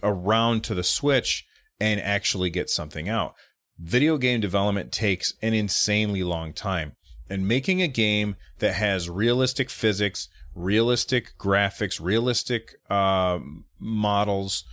around 0.02 0.64
to 0.64 0.74
the 0.74 0.82
Switch 0.82 1.46
and 1.80 2.00
actually 2.00 2.50
get 2.50 2.70
something 2.70 3.08
out. 3.08 3.34
Video 3.78 4.16
game 4.16 4.40
development 4.40 4.92
takes 4.92 5.34
an 5.42 5.52
insanely 5.54 6.22
long 6.22 6.52
time. 6.52 6.92
And 7.28 7.48
making 7.48 7.82
a 7.82 7.88
game 7.88 8.36
that 8.60 8.74
has 8.74 9.10
realistic 9.10 9.68
physics, 9.68 10.28
realistic 10.54 11.32
graphics, 11.38 12.00
realistic 12.00 12.76
uh, 12.88 13.40
models, 13.78 14.64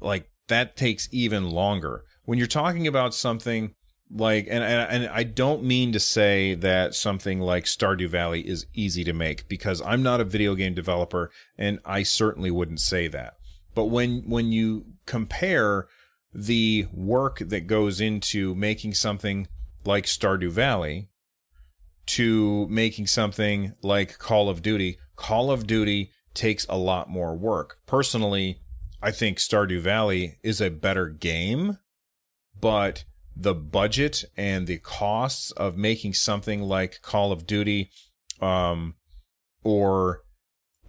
like 0.00 0.28
that 0.48 0.76
takes 0.76 1.08
even 1.12 1.50
longer. 1.50 2.04
When 2.24 2.38
you're 2.38 2.48
talking 2.48 2.86
about 2.86 3.14
something 3.14 3.74
like, 4.10 4.46
and, 4.50 4.62
and, 4.62 5.04
and 5.04 5.08
I 5.08 5.22
don't 5.22 5.62
mean 5.62 5.92
to 5.92 6.00
say 6.00 6.54
that 6.54 6.94
something 6.94 7.40
like 7.40 7.64
Stardew 7.64 8.08
Valley 8.08 8.46
is 8.46 8.66
easy 8.74 9.04
to 9.04 9.12
make 9.12 9.48
because 9.48 9.80
I'm 9.82 10.02
not 10.02 10.20
a 10.20 10.24
video 10.24 10.54
game 10.54 10.74
developer 10.74 11.30
and 11.56 11.78
I 11.84 12.02
certainly 12.02 12.50
wouldn't 12.50 12.80
say 12.80 13.08
that. 13.08 13.34
But 13.74 13.86
when 13.86 14.24
when 14.26 14.52
you 14.52 14.84
compare 15.06 15.86
the 16.34 16.86
work 16.92 17.38
that 17.38 17.66
goes 17.66 18.00
into 18.00 18.54
making 18.54 18.94
something 18.94 19.46
like 19.84 20.04
Stardew 20.06 20.50
Valley 20.50 21.08
to 22.06 22.66
making 22.68 23.06
something 23.06 23.74
like 23.82 24.18
Call 24.18 24.48
of 24.48 24.62
Duty, 24.62 24.98
Call 25.16 25.50
of 25.50 25.66
Duty 25.66 26.10
takes 26.34 26.66
a 26.68 26.76
lot 26.76 27.08
more 27.08 27.36
work. 27.36 27.78
Personally, 27.86 28.60
I 29.02 29.10
think 29.10 29.38
Stardew 29.38 29.80
Valley 29.80 30.38
is 30.42 30.60
a 30.60 30.70
better 30.70 31.08
game, 31.08 31.78
but 32.58 33.04
the 33.34 33.54
budget 33.54 34.24
and 34.36 34.66
the 34.66 34.78
costs 34.78 35.50
of 35.52 35.76
making 35.76 36.14
something 36.14 36.62
like 36.62 37.00
Call 37.02 37.32
of 37.32 37.46
Duty 37.46 37.90
um, 38.40 38.94
or 39.64 40.22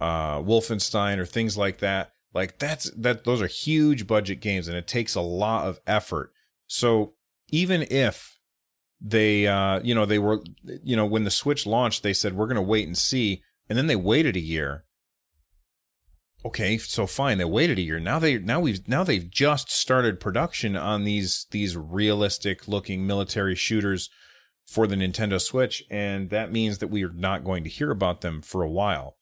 uh, 0.00 0.38
Wolfenstein 0.38 1.18
or 1.18 1.26
things 1.26 1.56
like 1.56 1.78
that, 1.78 2.12
like 2.34 2.58
that's 2.58 2.90
that 2.90 3.24
those 3.24 3.40
are 3.40 3.46
huge 3.46 4.06
budget 4.06 4.40
games 4.40 4.68
and 4.68 4.76
it 4.76 4.86
takes 4.86 5.14
a 5.14 5.20
lot 5.20 5.66
of 5.66 5.80
effort. 5.86 6.32
So 6.66 7.14
even 7.48 7.82
if 7.82 8.38
they 9.00 9.46
uh, 9.46 9.80
you 9.82 9.94
know 9.94 10.04
they 10.04 10.18
were 10.18 10.42
you 10.82 10.96
know 10.96 11.06
when 11.06 11.24
the 11.24 11.30
Switch 11.30 11.64
launched 11.66 12.02
they 12.02 12.12
said 12.12 12.34
we're 12.34 12.46
going 12.46 12.56
to 12.56 12.62
wait 12.62 12.86
and 12.86 12.98
see 12.98 13.42
and 13.68 13.78
then 13.78 13.86
they 13.86 13.96
waited 13.96 14.36
a 14.36 14.40
year. 14.40 14.84
Okay, 16.46 16.76
so 16.76 17.06
fine, 17.06 17.38
they 17.38 17.44
waited 17.44 17.78
a 17.78 17.82
year. 17.82 17.98
Now 17.98 18.18
they 18.18 18.38
now 18.38 18.60
we've 18.60 18.86
now 18.86 19.02
they've 19.02 19.30
just 19.30 19.70
started 19.70 20.20
production 20.20 20.76
on 20.76 21.04
these 21.04 21.46
these 21.50 21.76
realistic 21.76 22.68
looking 22.68 23.06
military 23.06 23.54
shooters 23.54 24.10
for 24.66 24.86
the 24.86 24.96
Nintendo 24.96 25.40
Switch, 25.40 25.84
and 25.90 26.30
that 26.30 26.52
means 26.52 26.78
that 26.78 26.88
we 26.88 27.04
are 27.04 27.12
not 27.12 27.44
going 27.44 27.64
to 27.64 27.70
hear 27.70 27.90
about 27.90 28.20
them 28.20 28.42
for 28.42 28.62
a 28.62 28.70
while. 28.70 29.16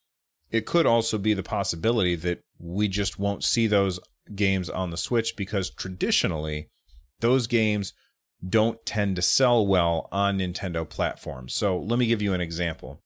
It 0.53 0.67
could 0.67 0.87
also 0.87 1.19
be 1.19 1.35
the 1.35 1.43
possibility 1.43 2.15
that 2.17 2.41
we 2.59 2.87
just 2.87 3.19
won't 3.19 3.43
see 3.43 3.67
those 3.67 3.99
games 4.35 4.69
on 4.69 4.91
the 4.91 4.97
Switch 4.97 5.35
because 5.35 5.71
traditionally 5.71 6.69
those 7.21 7.47
games 7.47 7.95
don't 8.47 8.85
tend 8.85 9.17
to 9.17 9.23
sell 9.23 9.67
well 9.67 10.09
on 10.13 10.39
Nintendo 10.39 10.89
platforms. 10.89 11.55
So 11.55 11.79
let 11.79 11.99
me 11.99 12.07
give 12.07 12.23
you 12.23 12.35
an 12.35 12.41
example. 12.41 13.01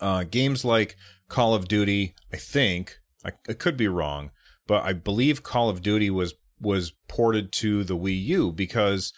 Uh, 0.00 0.24
games 0.24 0.64
like 0.64 0.96
Call 1.28 1.54
of 1.54 1.66
Duty, 1.68 2.14
I 2.32 2.36
think 2.36 2.98
I, 3.24 3.32
I 3.48 3.54
could 3.54 3.76
be 3.76 3.88
wrong, 3.88 4.30
but 4.66 4.84
I 4.84 4.92
believe 4.92 5.42
Call 5.42 5.68
of 5.68 5.82
Duty 5.82 6.10
was 6.10 6.34
was 6.60 6.92
ported 7.08 7.50
to 7.52 7.82
the 7.82 7.96
Wii 7.96 8.24
U 8.26 8.52
because 8.52 9.12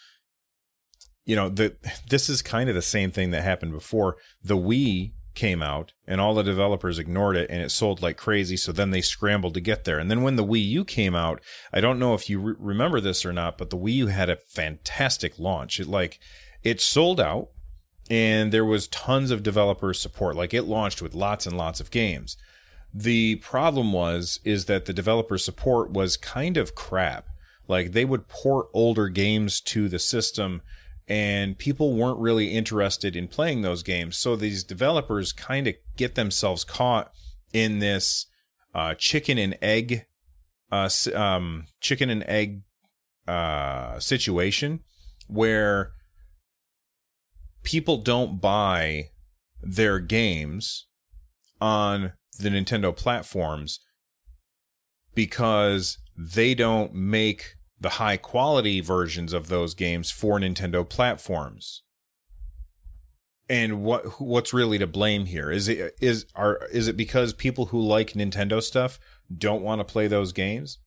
you 1.25 1.35
know 1.35 1.49
the 1.49 1.75
this 2.09 2.29
is 2.29 2.41
kind 2.41 2.69
of 2.69 2.75
the 2.75 2.81
same 2.81 3.11
thing 3.11 3.31
that 3.31 3.43
happened 3.43 3.71
before 3.71 4.17
the 4.41 4.57
Wii 4.57 5.13
came 5.35 5.61
out 5.61 5.93
and 6.07 6.19
all 6.19 6.33
the 6.33 6.43
developers 6.43 6.97
ignored 6.97 7.35
it 7.35 7.49
and 7.49 7.61
it 7.61 7.69
sold 7.69 8.01
like 8.01 8.17
crazy 8.17 8.57
so 8.57 8.71
then 8.71 8.91
they 8.91 9.01
scrambled 9.01 9.53
to 9.53 9.61
get 9.61 9.83
there. 9.83 9.99
And 9.99 10.09
then 10.09 10.21
when 10.21 10.35
the 10.35 10.45
Wii 10.45 10.65
U 10.69 10.85
came 10.85 11.15
out 11.15 11.41
I 11.73 11.81
don't 11.81 11.99
know 11.99 12.13
if 12.13 12.29
you 12.29 12.39
re- 12.39 12.55
remember 12.57 12.99
this 12.99 13.25
or 13.25 13.33
not 13.33 13.57
but 13.57 13.69
the 13.69 13.77
Wii 13.77 13.93
U 13.93 14.07
had 14.07 14.29
a 14.29 14.37
fantastic 14.37 15.37
launch. 15.37 15.79
It 15.79 15.87
like 15.87 16.19
it 16.63 16.81
sold 16.81 17.19
out 17.19 17.49
and 18.09 18.51
there 18.51 18.65
was 18.65 18.87
tons 18.87 19.31
of 19.31 19.43
developer 19.43 19.93
support. 19.93 20.35
Like 20.35 20.53
it 20.53 20.63
launched 20.63 21.01
with 21.01 21.13
lots 21.13 21.45
and 21.45 21.57
lots 21.57 21.79
of 21.79 21.91
games. 21.91 22.37
The 22.93 23.35
problem 23.37 23.91
was 23.91 24.39
is 24.43 24.65
that 24.65 24.85
the 24.85 24.93
developer 24.93 25.37
support 25.37 25.91
was 25.91 26.17
kind 26.17 26.57
of 26.57 26.75
crap. 26.75 27.27
Like 27.67 27.91
they 27.91 28.05
would 28.05 28.27
port 28.27 28.67
older 28.73 29.09
games 29.09 29.59
to 29.61 29.89
the 29.89 29.99
system 29.99 30.61
and 31.07 31.57
people 31.57 31.93
weren't 31.93 32.19
really 32.19 32.47
interested 32.47 33.15
in 33.15 33.27
playing 33.27 33.61
those 33.61 33.83
games. 33.83 34.17
So 34.17 34.35
these 34.35 34.63
developers 34.63 35.31
kind 35.31 35.67
of 35.67 35.75
get 35.97 36.15
themselves 36.15 36.63
caught 36.63 37.11
in 37.53 37.79
this 37.79 38.25
uh, 38.73 38.95
chicken 38.95 39.37
and 39.37 39.57
egg, 39.61 40.05
uh, 40.71 40.89
um, 41.13 41.67
chicken 41.79 42.09
and 42.09 42.23
egg 42.23 42.61
uh, 43.27 43.99
situation 43.99 44.81
where 45.27 45.91
people 47.63 47.97
don't 47.97 48.41
buy 48.41 49.09
their 49.61 49.99
games 49.99 50.87
on 51.61 52.13
the 52.39 52.49
Nintendo 52.49 52.95
platforms 52.95 53.79
because 55.13 55.97
they 56.17 56.53
don't 56.53 56.93
make 56.93 57.55
the 57.85 57.89
high 58.01 58.17
quality 58.17 58.81
versions 58.81 59.31
of 59.31 59.47
those 59.47 59.75
games 59.75 60.09
for 60.09 60.39
Nintendo 60.39 60.87
platforms. 60.89 61.83
And 63.47 63.83
what 63.83 64.19
what's 64.19 64.55
really 64.55 64.79
to 64.79 64.87
blame 64.87 65.27
here? 65.27 65.51
Is 65.51 65.67
it 65.67 65.95
is 66.01 66.25
are 66.33 66.65
is 66.71 66.87
it 66.87 66.97
because 66.97 67.31
people 67.31 67.67
who 67.67 67.79
like 67.79 68.13
Nintendo 68.13 68.59
stuff 68.59 68.97
don't 69.31 69.61
want 69.61 69.81
to 69.81 69.85
play 69.85 70.07
those 70.07 70.33
games? 70.33 70.79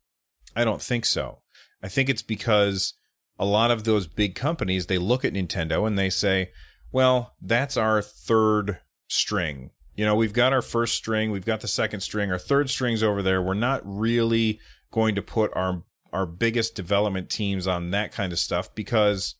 I 0.57 0.65
don't 0.65 0.83
think 0.83 1.05
so. 1.05 1.43
I 1.85 1.87
think 1.87 2.09
it's 2.09 2.25
because 2.25 2.95
a 3.39 3.45
lot 3.45 3.71
of 3.71 3.85
those 3.85 4.09
big 4.09 4.35
companies 4.35 4.87
they 4.87 4.99
look 4.99 5.25
at 5.25 5.35
Nintendo 5.35 5.87
and 5.87 5.97
they 5.97 6.11
say, 6.11 6.51
"Well, 6.91 7.37
that's 7.41 7.77
our 7.77 8.03
third 8.03 8.81
string. 9.07 9.71
You 9.95 10.05
know, 10.05 10.17
we've 10.17 10.33
got 10.33 10.53
our 10.53 10.63
first 10.63 10.97
string, 10.97 11.31
we've 11.31 11.47
got 11.47 11.61
the 11.61 11.69
second 11.69 12.01
string, 12.01 12.33
our 12.33 12.39
third 12.41 12.69
string's 12.71 13.05
over 13.05 13.23
there. 13.23 13.41
We're 13.41 13.55
not 13.55 13.83
really 13.85 14.59
going 14.91 15.15
to 15.15 15.23
put 15.23 15.53
our 15.55 15.85
our 16.13 16.27
biggest 16.27 16.75
development 16.75 17.31
teams 17.31 17.67
on 17.67 17.91
that 17.91 18.13
kind 18.13 18.33
of 18.33 18.39
stuff 18.39 18.75
because 18.75 19.37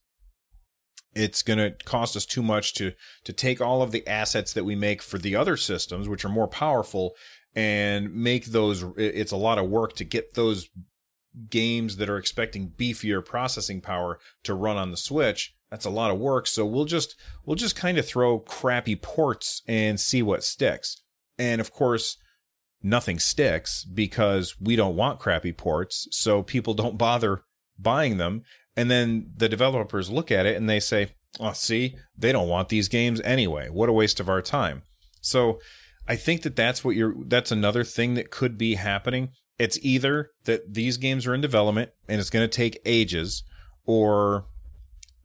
it's 1.15 1.43
going 1.43 1.59
to 1.59 1.75
cost 1.85 2.17
us 2.17 2.27
too 2.27 2.43
much 2.43 2.75
to 2.75 2.93
to 3.25 3.33
take 3.33 3.61
all 3.61 3.83
of 3.83 3.93
the 3.93 4.07
assets 4.07 4.53
that 4.53 4.65
we 4.65 4.77
make 4.77 5.03
for 5.03 5.19
the 5.19 5.35
other 5.35 5.57
systems 5.57 6.09
which 6.09 6.25
are 6.25 6.31
more 6.31 6.49
powerful 6.49 7.15
and 7.55 8.15
make 8.15 8.47
those 8.47 8.85
it's 8.97 9.33
a 9.33 9.37
lot 9.37 9.59
of 9.59 9.69
work 9.69 9.95
to 9.97 10.05
get 10.05 10.35
those 10.35 10.69
games 11.51 11.97
that 11.97 12.09
are 12.09 12.19
expecting 12.19 12.71
beefier 12.71 13.25
processing 13.25 13.81
power 13.81 14.19
to 14.43 14.55
run 14.55 14.77
on 14.77 14.91
the 14.91 14.97
switch. 14.97 15.55
That's 15.71 15.85
a 15.85 15.91
lot 15.91 16.11
of 16.11 16.19
work 16.19 16.47
so 16.47 16.65
we'll 16.65 16.85
just 16.85 17.17
we'll 17.45 17.57
just 17.57 17.77
kind 17.77 17.99
of 17.99 18.07
throw 18.07 18.39
crappy 18.39 18.97
ports 18.97 19.63
and 19.67 19.99
see 19.99 20.23
what 20.23 20.45
sticks. 20.45 21.03
And 21.39 21.61
of 21.61 21.73
course 21.73 22.17
nothing 22.83 23.19
sticks 23.19 23.85
because 23.85 24.55
we 24.61 24.77
don't 24.77 24.97
want 24.97 25.19
crappy 25.19 25.53
ports. 25.53 26.07
So 26.11 26.43
people 26.43 26.75
don't 26.75 26.99
bother 26.99 27.43
buying 27.79 28.17
them. 28.19 28.43
And 28.77 28.91
then 28.91 29.33
the 29.37 29.49
developers 29.49 30.11
look 30.11 30.31
at 30.31 30.47
it 30.47 30.57
and 30.57 30.69
they 30.69 30.81
say, 30.81 31.11
oh, 31.41 31.53
see, 31.53 31.97
they 32.17 32.33
don't 32.33 32.49
want 32.49 32.69
these 32.69 32.89
games 32.89 33.21
anyway. 33.23 33.69
What 33.69 33.89
a 33.89 33.93
waste 33.93 34.21
of 34.21 34.29
our 34.29 34.43
time. 34.43 34.83
So 35.21 35.61
I 36.07 36.17
think 36.17 36.43
that 36.43 36.57
that's 36.57 36.85
what 36.85 36.97
you're, 36.97 37.15
that's 37.27 37.51
another 37.51 37.85
thing 37.85 38.15
that 38.15 38.31
could 38.31 38.57
be 38.57 38.77
happening. 38.77 39.31
It's 39.59 39.79
either 39.83 40.31
that 40.45 40.75
these 40.75 40.97
games 40.97 41.27
are 41.27 41.35
in 41.35 41.41
development 41.41 41.91
and 42.09 42.21
it's 42.21 42.31
going 42.31 42.49
to 42.49 42.57
take 42.57 42.81
ages 42.85 43.43
or 43.85 44.47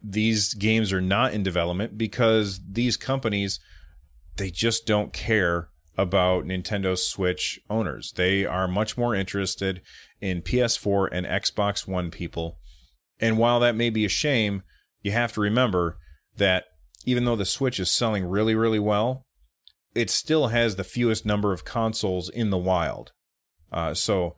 these 0.02 0.54
games 0.56 0.92
are 0.92 1.02
not 1.02 1.34
in 1.34 1.44
development 1.44 1.98
because 1.98 2.60
these 2.68 2.98
companies, 2.98 3.60
they 4.38 4.50
just 4.50 4.86
don't 4.88 5.14
care 5.14 5.70
about 5.98 6.46
Nintendo 6.46 6.98
Switch 6.98 7.60
owners. 7.70 8.14
They 8.16 8.46
are 8.46 8.68
much 8.68 8.98
more 8.98 9.14
interested 9.14 9.82
in 10.20 10.42
PS4 10.42 11.10
and 11.12 11.26
Xbox 11.26 11.88
One 11.88 12.10
people. 12.10 12.58
And 13.20 13.38
while 13.38 13.60
that 13.60 13.76
may 13.76 13.90
be 13.90 14.06
a 14.06 14.10
shame, 14.10 14.64
you 15.02 15.12
have 15.12 15.34
to 15.34 15.42
remember 15.42 15.98
that 16.38 16.66
even 17.06 17.26
though 17.26 17.36
the 17.36 17.46
Switch 17.46 17.80
is 17.80 17.92
selling 17.92 18.26
really, 18.26 18.56
really 18.56 18.80
well, 18.80 19.26
it 19.94 20.10
still 20.10 20.48
has 20.48 20.76
the 20.76 20.84
fewest 20.84 21.26
number 21.26 21.54
of 21.54 21.66
consoles 21.66 22.30
in 22.30 22.50
the 22.50 22.58
wild. 22.58 23.12
Uh, 23.72 23.94
so 23.94 24.36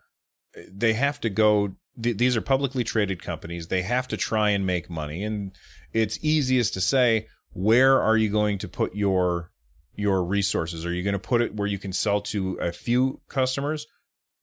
they 0.71 0.93
have 0.93 1.19
to 1.21 1.29
go. 1.29 1.75
Th- 2.01 2.17
these 2.17 2.35
are 2.35 2.41
publicly 2.41 2.83
traded 2.83 3.21
companies. 3.21 3.67
They 3.67 3.83
have 3.83 4.07
to 4.09 4.17
try 4.17 4.49
and 4.49 4.65
make 4.65 4.89
money. 4.89 5.23
And 5.23 5.55
it's 5.93 6.19
easiest 6.21 6.73
to 6.73 6.81
say, 6.81 7.27
where 7.51 8.01
are 8.01 8.17
you 8.17 8.29
going 8.29 8.57
to 8.59 8.67
put 8.67 8.95
your 8.95 9.51
your 9.95 10.23
resources? 10.23 10.85
Are 10.85 10.93
you 10.93 11.03
going 11.03 11.13
to 11.13 11.19
put 11.19 11.41
it 11.41 11.55
where 11.55 11.67
you 11.67 11.79
can 11.79 11.93
sell 11.93 12.21
to 12.21 12.55
a 12.55 12.71
few 12.71 13.21
customers, 13.27 13.87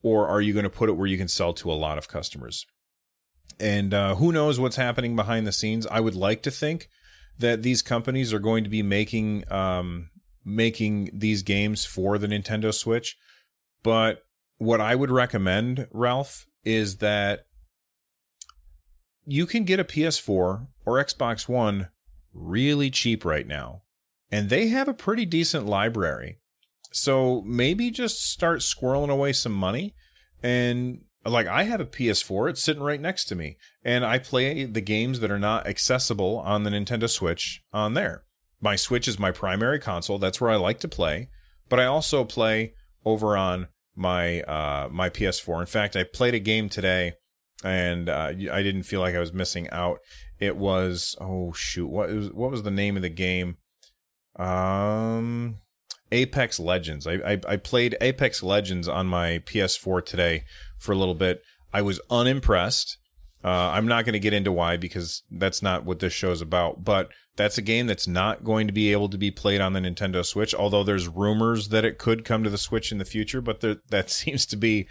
or 0.03 0.27
are 0.29 0.41
you 0.41 0.53
going 0.53 0.65
to 0.65 0.71
put 0.71 0.89
it 0.89 0.93
where 0.93 1.07
you 1.07 1.19
can 1.19 1.29
sell 1.29 1.53
to 1.55 1.71
a 1.71 1.75
lot 1.75 1.99
of 1.99 2.09
customers? 2.09 2.67
And 3.61 3.95
uh, 3.95 4.17
who 4.17 4.33
knows 4.33 4.59
what's 4.59 4.77
happening 4.77 5.15
behind 5.15 5.47
the 5.47 5.53
scenes? 5.53 5.87
I 5.87 6.01
would 6.01 6.15
like 6.15 6.43
to 6.43 6.51
think 6.51 6.89
that 7.39 7.63
these 7.63 7.83
companies 7.83 8.33
are 8.33 8.39
going 8.39 8.65
to 8.65 8.71
be 8.71 8.83
making 8.83 9.51
um, 9.53 10.11
making 10.45 11.11
these 11.13 11.43
games 11.43 11.85
for 11.85 12.19
the 12.19 12.27
Nintendo 12.27 12.75
Switch. 12.75 13.17
But 13.83 14.25
what 14.59 14.81
I 14.81 14.95
would 14.95 15.11
recommend, 15.11 15.89
Ralph, 15.93 16.47
is 16.65 16.99
that 16.99 17.47
you 19.25 19.47
can 19.47 19.65
get 19.65 19.81
a 19.81 19.85
PS4 19.85 20.67
or 20.85 21.05
Xbox 21.05 21.49
One 21.49 21.89
really 22.33 22.91
cheap 22.91 23.25
right 23.25 23.47
now 23.47 23.83
and 24.33 24.49
they 24.49 24.69
have 24.69 24.89
a 24.89 24.95
pretty 24.95 25.27
decent 25.27 25.67
library. 25.67 26.39
So 26.91 27.43
maybe 27.43 27.91
just 27.91 28.29
start 28.29 28.61
squirreling 28.61 29.11
away 29.11 29.33
some 29.35 29.53
money 29.53 29.95
and 30.43 31.03
like 31.25 31.47
I 31.47 31.65
have 31.65 31.81
a 31.81 31.87
PS4, 31.87 32.51
it's 32.51 32.63
sitting 32.63 32.83
right 32.83 33.01
next 33.01 33.27
to 33.27 33.37
me, 33.37 33.57
and 33.85 34.05
I 34.05 34.19
play 34.19 34.65
the 34.65 34.81
games 34.81 35.21
that 35.21 35.31
are 35.31 35.39
not 35.39 35.69
accessible 35.69 36.39
on 36.39 36.65
the 36.65 36.71
Nintendo 36.71 37.09
Switch 37.09 37.63
on 37.73 37.95
there. 37.95 38.25
My 38.61 38.75
Switch 38.75 39.07
is 39.07 39.21
my 39.21 39.31
primary 39.31 39.79
console, 39.79 40.19
that's 40.19 40.41
where 40.41 40.51
I 40.51 40.57
like 40.57 40.81
to 40.81 40.89
play, 40.89 41.29
but 41.69 41.79
I 41.79 41.85
also 41.85 42.25
play 42.25 42.75
over 43.05 43.37
on 43.37 43.69
my 43.95 44.41
uh 44.43 44.89
my 44.91 45.11
PS4. 45.11 45.61
In 45.61 45.67
fact, 45.67 45.95
I 45.95 46.05
played 46.05 46.35
a 46.35 46.41
game 46.41 46.69
today 46.69 47.13
and 47.63 48.09
uh, 48.09 48.33
I 48.51 48.63
didn't 48.63 48.85
feel 48.85 49.01
like 49.01 49.15
I 49.15 49.21
was 49.21 49.33
missing 49.33 49.69
out. 49.71 49.99
It 50.41 50.57
was 50.57 51.15
oh 51.21 51.53
shoot, 51.53 51.87
what 51.87 52.11
was 52.11 52.33
what 52.33 52.51
was 52.51 52.63
the 52.63 52.71
name 52.71 52.97
of 52.97 53.03
the 53.03 53.11
game? 53.11 53.59
Um, 54.37 55.59
Apex 56.11 56.61
Legends. 56.61 57.07
I, 57.07 57.15
I, 57.15 57.41
I 57.49 57.57
played 57.57 57.97
Apex 58.01 58.43
Legends 58.43 58.89
on 58.89 59.07
my 59.07 59.41
PS4 59.47 60.05
today 60.05 60.45
for 60.79 60.93
a 60.93 60.97
little 60.97 61.15
bit. 61.15 61.43
I 61.73 61.83
was 61.83 62.01
unimpressed. 62.11 62.99
Uh, 63.45 63.49
I'm 63.49 63.89
not 63.89 64.05
going 64.05 64.13
to 64.13 64.21
get 64.21 64.35
into 64.35 64.53
why 64.53 64.77
because 64.77 65.23
that's 65.31 65.63
not 65.63 65.85
what 65.85 65.99
this 65.99 66.13
show 66.13 66.31
is 66.31 66.41
about. 66.41 66.85
But 66.85 67.09
that's 67.37 67.59
a 67.59 67.63
game 67.63 67.87
that's 67.87 68.07
not 68.07 68.45
going 68.45 68.67
to 68.67 68.73
be 68.73 68.93
able 68.93 69.09
to 69.09 69.19
be 69.19 69.31
played 69.31 69.61
on 69.61 69.73
the 69.73 69.81
Nintendo 69.81 70.25
Switch. 70.25 70.55
Although 70.55 70.85
there's 70.85 71.09
rumors 71.09 71.69
that 71.69 71.85
it 71.85 71.99
could 71.99 72.25
come 72.25 72.45
to 72.45 72.51
the 72.51 72.59
Switch 72.59 72.93
in 72.93 72.99
the 72.99 73.05
future, 73.05 73.41
but 73.41 73.61
there, 73.61 73.77
that 73.89 74.11
seems 74.11 74.47
to 74.47 74.57
be 74.57 74.87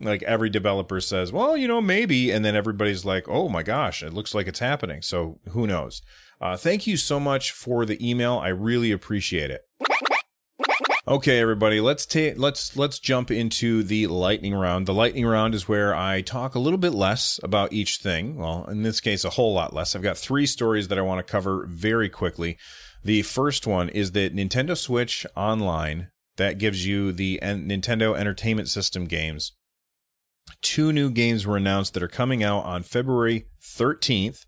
like 0.00 0.22
every 0.24 0.50
developer 0.50 1.00
says, 1.00 1.30
well, 1.30 1.56
you 1.56 1.68
know, 1.68 1.80
maybe, 1.80 2.30
and 2.32 2.44
then 2.44 2.56
everybody's 2.56 3.04
like, 3.04 3.28
oh 3.28 3.48
my 3.48 3.62
gosh, 3.62 4.02
it 4.02 4.12
looks 4.12 4.34
like 4.34 4.48
it's 4.48 4.58
happening. 4.58 5.02
So 5.02 5.38
who 5.50 5.66
knows? 5.66 6.02
Uh, 6.40 6.56
thank 6.56 6.86
you 6.86 6.96
so 6.96 7.18
much 7.18 7.52
for 7.52 7.86
the 7.86 8.06
email. 8.06 8.38
I 8.38 8.48
really 8.48 8.92
appreciate 8.92 9.50
it. 9.50 9.62
Okay, 11.06 11.38
everybody, 11.38 11.82
let's 11.82 12.06
take 12.06 12.38
let's 12.38 12.78
let's 12.78 12.98
jump 12.98 13.30
into 13.30 13.82
the 13.82 14.06
lightning 14.06 14.54
round. 14.54 14.86
The 14.86 14.94
lightning 14.94 15.26
round 15.26 15.54
is 15.54 15.68
where 15.68 15.94
I 15.94 16.22
talk 16.22 16.54
a 16.54 16.58
little 16.58 16.78
bit 16.78 16.94
less 16.94 17.38
about 17.42 17.74
each 17.74 17.98
thing. 17.98 18.36
Well, 18.38 18.64
in 18.70 18.84
this 18.84 19.00
case, 19.00 19.22
a 19.22 19.30
whole 19.30 19.52
lot 19.52 19.74
less. 19.74 19.94
I've 19.94 20.00
got 20.00 20.16
three 20.16 20.46
stories 20.46 20.88
that 20.88 20.98
I 20.98 21.02
want 21.02 21.18
to 21.18 21.30
cover 21.30 21.66
very 21.68 22.08
quickly. 22.08 22.56
The 23.02 23.20
first 23.20 23.66
one 23.66 23.90
is 23.90 24.12
that 24.12 24.34
Nintendo 24.34 24.74
Switch 24.78 25.26
Online 25.36 26.08
that 26.36 26.56
gives 26.56 26.86
you 26.86 27.12
the 27.12 27.38
Nintendo 27.42 28.16
Entertainment 28.16 28.70
System 28.70 29.04
games. 29.04 29.52
Two 30.62 30.90
new 30.90 31.10
games 31.10 31.46
were 31.46 31.58
announced 31.58 31.92
that 31.94 32.02
are 32.02 32.08
coming 32.08 32.42
out 32.42 32.64
on 32.64 32.82
February 32.82 33.46
13th. 33.62 34.46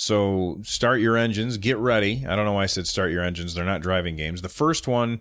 So 0.00 0.62
start 0.62 1.00
your 1.00 1.18
engines, 1.18 1.58
get 1.58 1.76
ready. 1.76 2.24
I 2.26 2.34
don't 2.34 2.46
know 2.46 2.54
why 2.54 2.62
I 2.62 2.66
said 2.66 2.86
start 2.86 3.10
your 3.10 3.22
engines. 3.22 3.52
They're 3.52 3.66
not 3.66 3.82
driving 3.82 4.16
games. 4.16 4.40
The 4.40 4.48
first 4.48 4.88
one, 4.88 5.20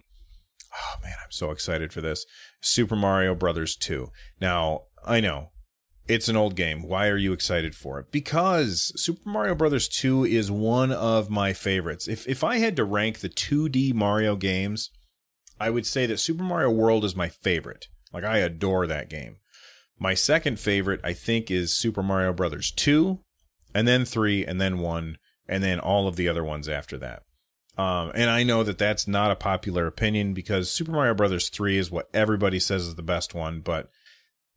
oh 0.73 0.95
man, 1.03 1.15
I'm 1.21 1.31
so 1.31 1.51
excited 1.51 1.91
for 1.91 1.99
this. 1.99 2.25
Super 2.61 2.95
Mario 2.95 3.35
Brothers 3.35 3.75
2. 3.75 4.07
Now, 4.39 4.83
I 5.05 5.19
know 5.19 5.49
it's 6.07 6.29
an 6.29 6.37
old 6.37 6.55
game. 6.55 6.81
Why 6.81 7.09
are 7.09 7.17
you 7.17 7.33
excited 7.33 7.75
for 7.75 7.99
it? 7.99 8.09
Because 8.09 8.93
Super 8.95 9.29
Mario 9.29 9.53
Brothers 9.53 9.89
2 9.89 10.23
is 10.23 10.49
one 10.49 10.93
of 10.93 11.29
my 11.29 11.51
favorites. 11.51 12.07
If 12.07 12.25
if 12.25 12.41
I 12.41 12.59
had 12.59 12.77
to 12.77 12.85
rank 12.85 13.19
the 13.19 13.27
2D 13.27 13.93
Mario 13.93 14.37
games, 14.37 14.91
I 15.59 15.71
would 15.71 15.85
say 15.85 16.05
that 16.05 16.21
Super 16.21 16.43
Mario 16.43 16.69
World 16.69 17.03
is 17.03 17.17
my 17.17 17.27
favorite. 17.27 17.89
Like 18.13 18.23
I 18.23 18.37
adore 18.37 18.87
that 18.87 19.09
game. 19.09 19.39
My 19.99 20.13
second 20.13 20.57
favorite, 20.57 21.01
I 21.03 21.11
think, 21.11 21.51
is 21.51 21.75
Super 21.75 22.01
Mario 22.01 22.31
Brothers 22.31 22.71
2 22.71 23.19
and 23.73 23.87
then 23.87 24.05
three, 24.05 24.45
and 24.45 24.59
then 24.59 24.79
one, 24.79 25.17
and 25.47 25.63
then 25.63 25.79
all 25.79 26.07
of 26.07 26.15
the 26.15 26.27
other 26.27 26.43
ones 26.43 26.67
after 26.69 26.97
that. 26.97 27.23
Um, 27.77 28.11
and 28.13 28.29
I 28.29 28.43
know 28.43 28.63
that 28.63 28.77
that's 28.77 29.07
not 29.07 29.31
a 29.31 29.37
popular 29.37 29.87
opinion 29.87 30.33
because 30.33 30.69
Super 30.69 30.91
Mario 30.91 31.13
Brothers 31.13 31.47
3 31.47 31.77
is 31.77 31.89
what 31.89 32.09
everybody 32.13 32.59
says 32.59 32.85
is 32.85 32.95
the 32.95 33.01
best 33.01 33.33
one, 33.33 33.61
but 33.61 33.89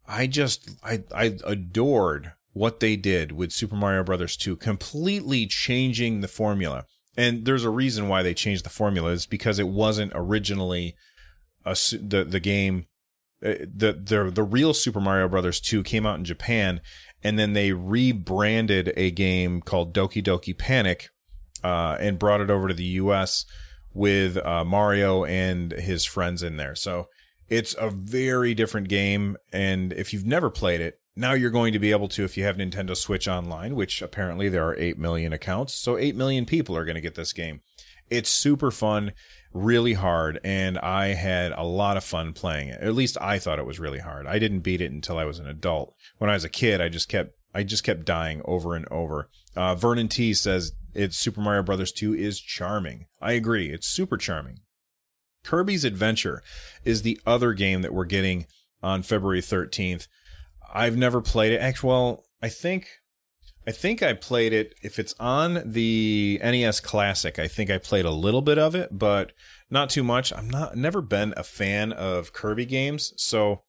I 0.08 0.26
just 0.26 0.70
I 0.82 1.04
I 1.14 1.38
adored 1.44 2.32
what 2.52 2.80
they 2.80 2.96
did 2.96 3.32
with 3.32 3.52
Super 3.52 3.76
Mario 3.76 4.02
Brothers 4.02 4.36
2, 4.36 4.56
completely 4.56 5.46
changing 5.46 6.20
the 6.20 6.28
formula. 6.28 6.84
And 7.16 7.44
there's 7.44 7.64
a 7.64 7.70
reason 7.70 8.08
why 8.08 8.22
they 8.22 8.34
changed 8.34 8.64
the 8.64 8.70
formula 8.70 9.10
is 9.10 9.26
because 9.26 9.58
it 9.58 9.68
wasn't 9.68 10.12
originally 10.14 10.96
a, 11.64 11.76
the 11.92 12.26
the 12.28 12.40
game 12.40 12.86
uh, 13.44 13.54
the 13.60 13.92
the 13.92 14.30
the 14.30 14.42
real 14.42 14.74
Super 14.74 15.00
Mario 15.00 15.28
Brothers 15.28 15.60
2 15.60 15.82
came 15.82 16.06
out 16.06 16.18
in 16.18 16.24
Japan 16.24 16.80
and 17.22 17.38
then 17.38 17.52
they 17.52 17.72
rebranded 17.72 18.92
a 18.96 19.10
game 19.10 19.60
called 19.60 19.94
Doki 19.94 20.22
Doki 20.22 20.56
Panic 20.56 21.10
uh, 21.62 21.96
and 22.00 22.18
brought 22.18 22.40
it 22.40 22.50
over 22.50 22.68
to 22.68 22.74
the 22.74 22.84
US 22.84 23.44
with 23.94 24.36
uh, 24.38 24.64
Mario 24.64 25.24
and 25.24 25.72
his 25.72 26.04
friends 26.04 26.42
in 26.42 26.56
there. 26.56 26.74
So 26.74 27.08
it's 27.48 27.74
a 27.78 27.90
very 27.90 28.54
different 28.54 28.88
game 28.88 29.36
and 29.52 29.92
if 29.92 30.12
you've 30.12 30.26
never 30.26 30.50
played 30.50 30.80
it, 30.80 30.98
now 31.14 31.34
you're 31.34 31.50
going 31.50 31.74
to 31.74 31.78
be 31.78 31.90
able 31.90 32.08
to 32.08 32.24
if 32.24 32.36
you 32.36 32.44
have 32.44 32.56
Nintendo 32.56 32.96
Switch 32.96 33.28
online, 33.28 33.74
which 33.74 34.00
apparently 34.00 34.48
there 34.48 34.66
are 34.66 34.76
8 34.76 34.98
million 34.98 35.32
accounts. 35.32 35.74
So 35.74 35.98
8 35.98 36.16
million 36.16 36.46
people 36.46 36.76
are 36.76 36.84
going 36.84 36.94
to 36.94 37.02
get 37.02 37.14
this 37.14 37.34
game. 37.34 37.60
It's 38.12 38.30
super 38.30 38.70
fun, 38.70 39.12
really 39.52 39.94
hard, 39.94 40.40
and 40.44 40.78
I 40.78 41.14
had 41.14 41.52
a 41.52 41.62
lot 41.62 41.96
of 41.96 42.04
fun 42.04 42.32
playing 42.32 42.68
it. 42.68 42.80
At 42.80 42.94
least 42.94 43.16
I 43.20 43.38
thought 43.38 43.58
it 43.58 43.66
was 43.66 43.80
really 43.80 44.00
hard. 44.00 44.26
I 44.26 44.38
didn't 44.38 44.60
beat 44.60 44.80
it 44.80 44.92
until 44.92 45.18
I 45.18 45.24
was 45.24 45.38
an 45.38 45.46
adult. 45.46 45.94
When 46.18 46.30
I 46.30 46.34
was 46.34 46.44
a 46.44 46.48
kid, 46.48 46.80
I 46.80 46.88
just 46.88 47.08
kept 47.08 47.32
I 47.54 47.62
just 47.62 47.84
kept 47.84 48.04
dying 48.04 48.40
over 48.44 48.74
and 48.74 48.86
over. 48.90 49.28
Uh, 49.54 49.74
Vernon 49.74 50.08
T 50.08 50.32
says 50.34 50.72
it's 50.94 51.16
Super 51.16 51.40
Mario 51.40 51.62
Brothers 51.62 51.92
2 51.92 52.14
is 52.14 52.40
charming. 52.40 53.06
I 53.20 53.32
agree. 53.32 53.70
It's 53.70 53.86
super 53.86 54.16
charming. 54.16 54.60
Kirby's 55.44 55.84
Adventure 55.84 56.42
is 56.84 57.02
the 57.02 57.20
other 57.26 57.52
game 57.52 57.82
that 57.82 57.92
we're 57.92 58.04
getting 58.04 58.46
on 58.82 59.02
February 59.02 59.40
13th. 59.40 60.06
I've 60.72 60.96
never 60.96 61.20
played 61.20 61.52
it. 61.52 61.60
Actually, 61.60 61.88
well, 61.88 62.24
I 62.40 62.48
think 62.48 62.88
I 63.66 63.70
think 63.70 64.02
I 64.02 64.12
played 64.12 64.52
it. 64.52 64.74
If 64.82 64.98
it's 64.98 65.14
on 65.20 65.62
the 65.64 66.40
NES 66.42 66.80
Classic, 66.80 67.38
I 67.38 67.46
think 67.46 67.70
I 67.70 67.78
played 67.78 68.04
a 68.04 68.10
little 68.10 68.42
bit 68.42 68.58
of 68.58 68.74
it, 68.74 68.98
but 68.98 69.32
not 69.70 69.88
too 69.90 70.02
much. 70.02 70.32
I'm 70.32 70.50
not 70.50 70.76
never 70.76 71.00
been 71.00 71.32
a 71.36 71.44
fan 71.44 71.92
of 71.92 72.32
Kirby 72.32 72.66
games, 72.66 73.12
so 73.16 73.62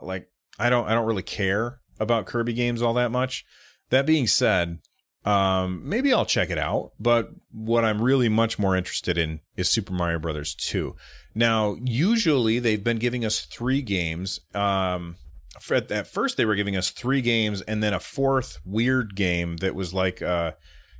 like 0.00 0.28
I 0.58 0.68
don't 0.70 0.86
I 0.86 0.94
don't 0.94 1.06
really 1.06 1.22
care 1.22 1.80
about 1.98 2.26
Kirby 2.26 2.52
games 2.52 2.82
all 2.82 2.94
that 2.94 3.10
much. 3.10 3.44
That 3.90 4.04
being 4.04 4.26
said, 4.26 4.80
um, 5.24 5.82
maybe 5.84 6.12
I'll 6.12 6.26
check 6.26 6.50
it 6.50 6.58
out. 6.58 6.92
But 6.98 7.30
what 7.50 7.84
I'm 7.84 8.00
really 8.00 8.28
much 8.28 8.58
more 8.58 8.76
interested 8.76 9.18
in 9.18 9.40
is 9.56 9.68
Super 9.68 9.92
Mario 9.92 10.18
Brothers 10.18 10.54
2. 10.54 10.94
Now, 11.34 11.76
usually 11.82 12.58
they've 12.58 12.82
been 12.82 12.98
giving 12.98 13.24
us 13.24 13.40
three 13.40 13.82
games. 13.82 14.40
Um, 14.54 15.16
at, 15.70 15.90
at 15.90 16.06
first 16.06 16.36
they 16.36 16.44
were 16.44 16.54
giving 16.54 16.76
us 16.76 16.90
three 16.90 17.20
games 17.20 17.62
and 17.62 17.82
then 17.82 17.94
a 17.94 18.00
fourth 18.00 18.58
weird 18.64 19.14
game 19.14 19.56
that 19.58 19.74
was 19.74 19.92
like 19.94 20.22
uh 20.22 20.52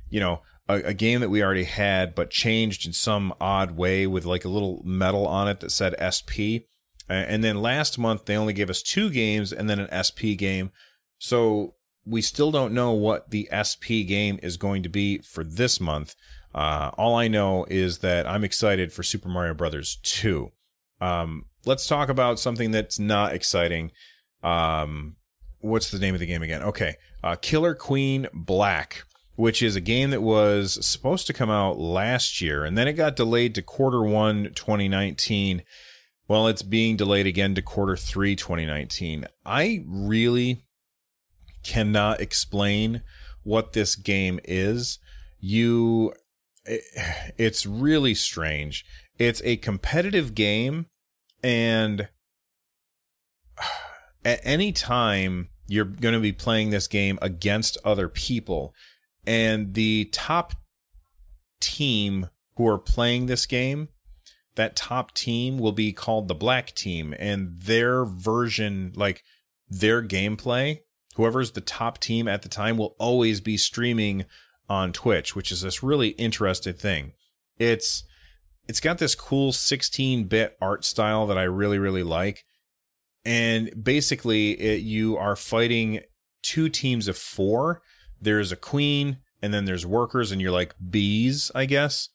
you 0.09 0.19
know 0.19 0.41
a, 0.69 0.75
a, 0.83 0.93
game 0.93 1.21
that 1.21 1.29
we 1.29 1.43
already 1.43 1.63
had 1.63 2.13
but 2.13 2.29
changed 2.29 2.85
in 2.85 2.93
some 2.93 3.33
odd 3.39 3.71
way 3.71 4.05
with 4.05 4.25
like 4.25 4.45
a 4.45 4.49
little 4.49 4.81
metal 4.85 5.27
on 5.27 5.47
it 5.47 5.59
that 5.59 5.71
said 5.71 5.95
SP 5.99 6.67
and 7.09 7.43
then 7.43 7.61
last 7.61 7.97
month 7.97 8.25
they 8.25 8.35
only 8.35 8.53
gave 8.53 8.69
us 8.69 8.81
two 8.81 9.09
games 9.09 9.53
and 9.53 9.69
then 9.69 9.79
an 9.79 9.87
SP 9.95 10.35
game. 10.37 10.71
So 11.19 11.75
we 12.05 12.21
still 12.21 12.51
don't 12.51 12.73
know 12.73 12.91
what 12.91 13.31
the 13.31 13.47
SP 13.51 14.03
game 14.05 14.39
is 14.43 14.57
going 14.57 14.83
to 14.83 14.89
be 14.89 15.19
for 15.19 15.43
this 15.43 15.79
month. 15.79 16.15
Uh, 16.53 16.91
all 16.97 17.15
I 17.15 17.29
know 17.29 17.65
is 17.69 17.99
that 17.99 18.27
I'm 18.27 18.43
excited 18.43 18.91
for 18.91 19.03
Super 19.03 19.29
Mario 19.29 19.53
Brothers 19.53 19.99
2 20.03 20.51
um, 20.99 21.45
let's 21.65 21.87
talk 21.87 22.09
about 22.09 22.39
something 22.39 22.71
that's 22.71 22.99
not 22.99 23.33
exciting 23.33 23.91
um, 24.43 25.15
what's 25.59 25.91
the 25.91 25.99
name 25.99 26.13
of 26.13 26.19
the 26.19 26.25
game 26.25 26.41
again? 26.41 26.61
Okay, 26.63 26.95
uh, 27.23 27.35
Killer 27.35 27.75
Queen 27.75 28.27
Black, 28.33 29.03
which 29.35 29.61
is 29.61 29.75
a 29.75 29.81
game 29.81 30.09
that 30.11 30.21
was 30.21 30.85
supposed 30.85 31.27
to 31.27 31.33
come 31.33 31.49
out 31.49 31.77
last 31.77 32.41
year, 32.41 32.63
and 32.63 32.77
then 32.77 32.87
it 32.87 32.93
got 32.93 33.15
delayed 33.15 33.55
to 33.55 33.61
quarter 33.61 34.03
one 34.03 34.51
2019. 34.55 35.63
Well, 36.27 36.47
it's 36.47 36.61
being 36.61 36.97
delayed 36.97 37.27
again 37.27 37.55
to 37.55 37.61
quarter 37.61 37.95
three 37.95 38.35
2019. 38.35 39.25
I 39.45 39.83
really 39.87 40.63
cannot 41.63 42.21
explain 42.21 43.01
what 43.43 43.73
this 43.73 43.95
game 43.95 44.39
is. 44.43 44.99
You, 45.39 46.13
it, 46.65 46.81
it's 47.37 47.65
really 47.65 48.13
strange. 48.13 48.85
It's 49.17 49.41
a 49.45 49.57
competitive 49.57 50.35
game, 50.35 50.87
and 51.43 52.09
at 54.27 54.41
any 54.43 54.73
time 54.73 55.47
you're 55.69 55.85
going 55.85 56.13
to 56.13 56.19
be 56.19 56.33
playing 56.33 56.69
this 56.69 56.87
game 56.87 57.17
against 57.21 57.77
other 57.85 58.09
people. 58.09 58.73
And 59.25 59.73
the 59.73 60.09
top 60.11 60.53
team 61.61 62.29
who 62.57 62.67
are 62.67 62.77
playing 62.77 63.25
this 63.25 63.45
game 63.45 63.87
that 64.55 64.75
top 64.75 65.13
team 65.13 65.59
will 65.59 65.71
be 65.71 65.93
called 65.93 66.27
the 66.27 66.35
black 66.35 66.75
team. 66.75 67.15
And 67.17 67.61
their 67.61 68.03
version 68.03 68.91
like 68.95 69.23
their 69.69 70.03
gameplay 70.03 70.79
whoever's 71.15 71.51
the 71.51 71.61
top 71.61 71.97
team 71.97 72.27
at 72.27 72.41
the 72.41 72.49
time 72.49 72.77
will 72.77 72.95
always 72.99 73.41
be 73.41 73.57
streaming 73.57 74.23
on 74.69 74.93
Twitch 74.93 75.35
which 75.35 75.51
is 75.51 75.61
this 75.61 75.81
really 75.81 76.09
interesting 76.09 76.73
thing. 76.73 77.13
It's 77.57 78.03
it's 78.67 78.81
got 78.81 78.97
this 78.97 79.15
cool 79.15 79.53
16-bit 79.53 80.57
art 80.61 80.83
style 80.83 81.27
that 81.27 81.37
I 81.37 81.43
really 81.43 81.79
really 81.79 82.03
like 82.03 82.43
and 83.27 83.83
basically 83.83 84.51
it, 84.51 84.83
you 84.83 85.17
are 85.17 85.35
fighting 85.35 85.99
two 86.41 86.69
teams 86.69 87.09
of 87.09 87.17
four. 87.17 87.81
There's 88.21 88.53
a 88.53 88.55
queen, 88.55 89.17
and 89.41 89.53
then 89.53 89.65
there's 89.65 89.85
workers, 89.85 90.31
and 90.31 90.41
you're 90.41 90.49
like 90.49 90.73
bees, 90.89 91.51
I 91.53 91.65
guess. 91.65 92.07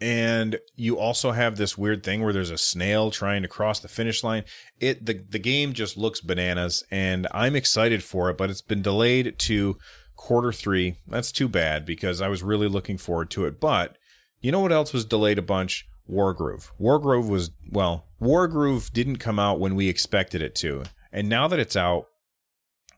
And 0.00 0.60
you 0.76 0.96
also 0.96 1.32
have 1.32 1.56
this 1.56 1.76
weird 1.76 2.04
thing 2.04 2.22
where 2.22 2.32
there's 2.32 2.50
a 2.50 2.58
snail 2.58 3.10
trying 3.10 3.42
to 3.42 3.48
cross 3.48 3.80
the 3.80 3.88
finish 3.88 4.22
line. 4.22 4.44
It 4.78 5.04
the 5.04 5.24
the 5.28 5.40
game 5.40 5.72
just 5.72 5.96
looks 5.96 6.20
bananas, 6.20 6.84
and 6.88 7.26
I'm 7.32 7.56
excited 7.56 8.04
for 8.04 8.30
it, 8.30 8.38
but 8.38 8.48
it's 8.48 8.62
been 8.62 8.82
delayed 8.82 9.36
to 9.40 9.76
quarter 10.14 10.52
three. 10.52 10.98
That's 11.08 11.32
too 11.32 11.48
bad 11.48 11.84
because 11.84 12.20
I 12.20 12.28
was 12.28 12.44
really 12.44 12.68
looking 12.68 12.98
forward 12.98 13.30
to 13.30 13.44
it. 13.44 13.58
But 13.58 13.96
you 14.40 14.52
know 14.52 14.60
what 14.60 14.72
else 14.72 14.92
was 14.92 15.04
delayed 15.04 15.38
a 15.38 15.42
bunch? 15.42 15.88
Wargroove. 16.10 16.70
Wargroove 16.80 17.28
was 17.28 17.50
well, 17.70 18.06
Wargroove 18.20 18.92
didn't 18.92 19.16
come 19.16 19.38
out 19.38 19.60
when 19.60 19.74
we 19.74 19.88
expected 19.88 20.42
it 20.42 20.54
to. 20.56 20.84
And 21.12 21.28
now 21.28 21.48
that 21.48 21.58
it's 21.58 21.76
out, 21.76 22.06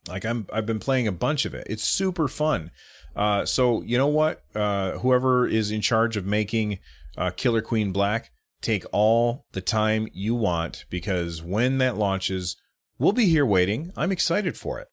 like 0.08 0.24
I'm 0.24 0.46
I've 0.52 0.66
been 0.66 0.78
playing 0.78 1.06
a 1.06 1.12
bunch 1.12 1.44
of 1.44 1.54
it. 1.54 1.66
It's 1.68 1.84
super 1.84 2.28
fun. 2.28 2.70
Uh, 3.14 3.44
so 3.44 3.82
you 3.82 3.96
know 3.96 4.08
what? 4.08 4.42
Uh, 4.54 4.92
whoever 4.98 5.46
is 5.46 5.70
in 5.70 5.80
charge 5.80 6.16
of 6.16 6.26
making 6.26 6.78
uh, 7.16 7.30
Killer 7.30 7.62
Queen 7.62 7.92
Black, 7.92 8.30
take 8.60 8.84
all 8.92 9.46
the 9.52 9.60
time 9.60 10.08
you 10.12 10.34
want 10.34 10.84
because 10.90 11.42
when 11.42 11.78
that 11.78 11.96
launches, 11.96 12.56
we'll 12.98 13.12
be 13.12 13.26
here 13.26 13.46
waiting. 13.46 13.92
I'm 13.96 14.12
excited 14.12 14.56
for 14.56 14.78
it. 14.80 14.88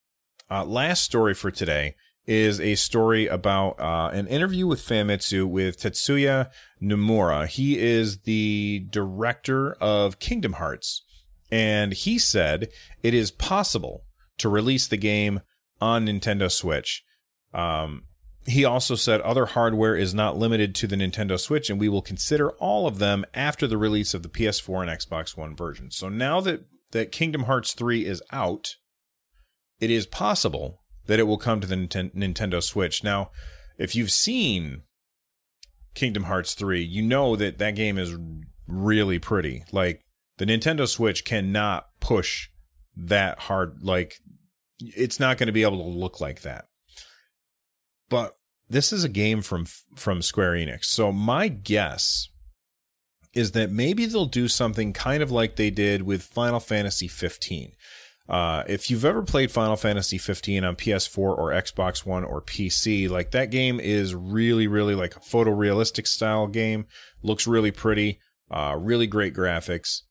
Uh, 0.50 0.64
last 0.64 1.04
story 1.04 1.34
for 1.34 1.50
today 1.50 1.96
is 2.26 2.60
a 2.60 2.74
story 2.74 3.26
about 3.26 3.78
uh, 3.80 4.10
an 4.12 4.26
interview 4.26 4.66
with 4.66 4.80
Famitsu 4.80 5.46
with 5.46 5.78
Tetsuya 5.78 6.50
Nomura. 6.82 7.46
He 7.46 7.78
is 7.78 8.18
the 8.20 8.86
director 8.90 9.72
of 9.74 10.18
Kingdom 10.18 10.54
Hearts, 10.54 11.02
and 11.50 11.92
he 11.92 12.18
said 12.18 12.68
it 13.02 13.14
is 13.14 13.30
possible 13.30 14.04
to 14.38 14.48
release 14.48 14.86
the 14.86 14.96
game 14.96 15.40
on 15.80 16.06
Nintendo 16.06 16.50
Switch. 16.50 17.04
Um, 17.52 18.04
he 18.46 18.64
also 18.64 18.94
said 18.94 19.20
other 19.20 19.46
hardware 19.46 19.96
is 19.96 20.14
not 20.14 20.36
limited 20.36 20.74
to 20.76 20.86
the 20.86 20.96
Nintendo 20.96 21.38
Switch, 21.38 21.70
and 21.70 21.80
we 21.80 21.88
will 21.88 22.02
consider 22.02 22.50
all 22.52 22.86
of 22.86 22.98
them 22.98 23.24
after 23.32 23.66
the 23.66 23.78
release 23.78 24.12
of 24.12 24.22
the 24.22 24.28
PS4 24.28 24.82
and 24.82 24.90
Xbox 24.90 25.36
One 25.36 25.56
version. 25.56 25.90
So 25.90 26.08
now 26.08 26.40
that, 26.42 26.64
that 26.90 27.12
Kingdom 27.12 27.44
Hearts 27.44 27.72
3 27.72 28.04
is 28.04 28.22
out, 28.32 28.76
it 29.80 29.90
is 29.90 30.06
possible 30.06 30.83
that 31.06 31.18
it 31.18 31.24
will 31.24 31.38
come 31.38 31.60
to 31.60 31.66
the 31.66 31.76
Nintendo 31.76 32.62
Switch. 32.62 33.04
Now, 33.04 33.30
if 33.78 33.94
you've 33.94 34.10
seen 34.10 34.82
Kingdom 35.94 36.24
Hearts 36.24 36.54
3, 36.54 36.82
you 36.82 37.02
know 37.02 37.36
that 37.36 37.58
that 37.58 37.74
game 37.74 37.98
is 37.98 38.16
really 38.66 39.18
pretty. 39.18 39.64
Like 39.72 40.04
the 40.38 40.46
Nintendo 40.46 40.88
Switch 40.88 41.24
cannot 41.24 41.86
push 42.00 42.48
that 42.96 43.40
hard 43.40 43.82
like 43.82 44.20
it's 44.80 45.18
not 45.18 45.38
going 45.38 45.46
to 45.46 45.52
be 45.52 45.62
able 45.62 45.78
to 45.78 45.98
look 45.98 46.20
like 46.20 46.42
that. 46.42 46.66
But 48.08 48.36
this 48.68 48.92
is 48.92 49.04
a 49.04 49.08
game 49.08 49.42
from 49.42 49.66
from 49.96 50.22
Square 50.22 50.52
Enix. 50.54 50.84
So 50.84 51.12
my 51.12 51.48
guess 51.48 52.28
is 53.32 53.52
that 53.52 53.70
maybe 53.70 54.06
they'll 54.06 54.26
do 54.26 54.46
something 54.46 54.92
kind 54.92 55.22
of 55.22 55.30
like 55.30 55.56
they 55.56 55.70
did 55.70 56.02
with 56.02 56.22
Final 56.22 56.60
Fantasy 56.60 57.08
15 57.08 57.72
uh, 58.28 58.64
if 58.66 58.90
you've 58.90 59.04
ever 59.04 59.22
played 59.22 59.50
Final 59.50 59.76
Fantasy 59.76 60.16
15 60.16 60.64
on 60.64 60.76
PS4 60.76 61.18
or 61.18 61.50
Xbox 61.50 62.06
One 62.06 62.24
or 62.24 62.40
PC, 62.40 63.08
like 63.08 63.32
that 63.32 63.50
game 63.50 63.78
is 63.78 64.14
really, 64.14 64.66
really 64.66 64.94
like 64.94 65.14
a 65.16 65.20
photorealistic 65.20 66.06
style 66.06 66.46
game. 66.46 66.86
Looks 67.22 67.46
really 67.46 67.70
pretty, 67.70 68.18
uh, 68.50 68.76
really 68.78 69.06
great 69.06 69.34
graphics. 69.34 70.02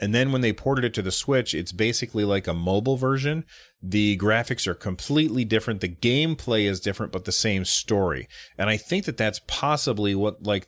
And 0.00 0.14
then 0.14 0.32
when 0.32 0.40
they 0.40 0.52
ported 0.52 0.84
it 0.84 0.94
to 0.94 1.02
the 1.02 1.12
Switch, 1.12 1.54
it's 1.54 1.72
basically 1.72 2.24
like 2.24 2.46
a 2.46 2.54
mobile 2.54 2.96
version. 2.96 3.44
The 3.80 4.18
graphics 4.18 4.66
are 4.66 4.74
completely 4.74 5.44
different. 5.44 5.80
The 5.80 5.88
gameplay 5.88 6.64
is 6.64 6.80
different, 6.80 7.12
but 7.12 7.24
the 7.24 7.32
same 7.32 7.64
story. 7.64 8.26
And 8.58 8.68
I 8.68 8.76
think 8.76 9.04
that 9.04 9.16
that's 9.16 9.40
possibly 9.46 10.14
what, 10.14 10.42
like, 10.42 10.66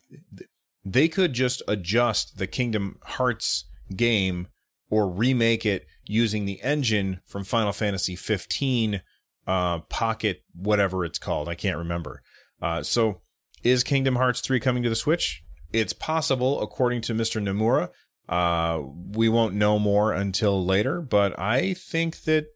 they 0.84 1.08
could 1.08 1.32
just 1.32 1.62
adjust 1.66 2.38
the 2.38 2.46
Kingdom 2.46 2.98
Hearts 3.02 3.64
game 3.96 4.48
or 4.88 5.08
remake 5.08 5.66
it 5.66 5.86
using 6.06 6.44
the 6.44 6.60
engine 6.62 7.20
from 7.26 7.44
Final 7.44 7.72
Fantasy 7.72 8.16
15 8.16 9.02
uh, 9.46 9.80
Pocket, 9.80 10.42
whatever 10.54 11.04
it's 11.04 11.18
called. 11.18 11.48
I 11.48 11.54
can't 11.54 11.78
remember. 11.78 12.22
Uh, 12.60 12.82
so, 12.82 13.20
is 13.62 13.82
Kingdom 13.82 14.16
Hearts 14.16 14.40
3 14.40 14.60
coming 14.60 14.82
to 14.82 14.88
the 14.88 14.96
Switch? 14.96 15.42
It's 15.72 15.92
possible, 15.92 16.62
according 16.62 17.00
to 17.02 17.14
Mr. 17.14 17.42
Nomura. 17.42 17.90
Uh, 18.28 18.82
we 19.12 19.28
won't 19.28 19.54
know 19.54 19.78
more 19.78 20.12
until 20.12 20.64
later, 20.64 21.00
but 21.00 21.38
I 21.38 21.74
think 21.74 22.22
that 22.22 22.46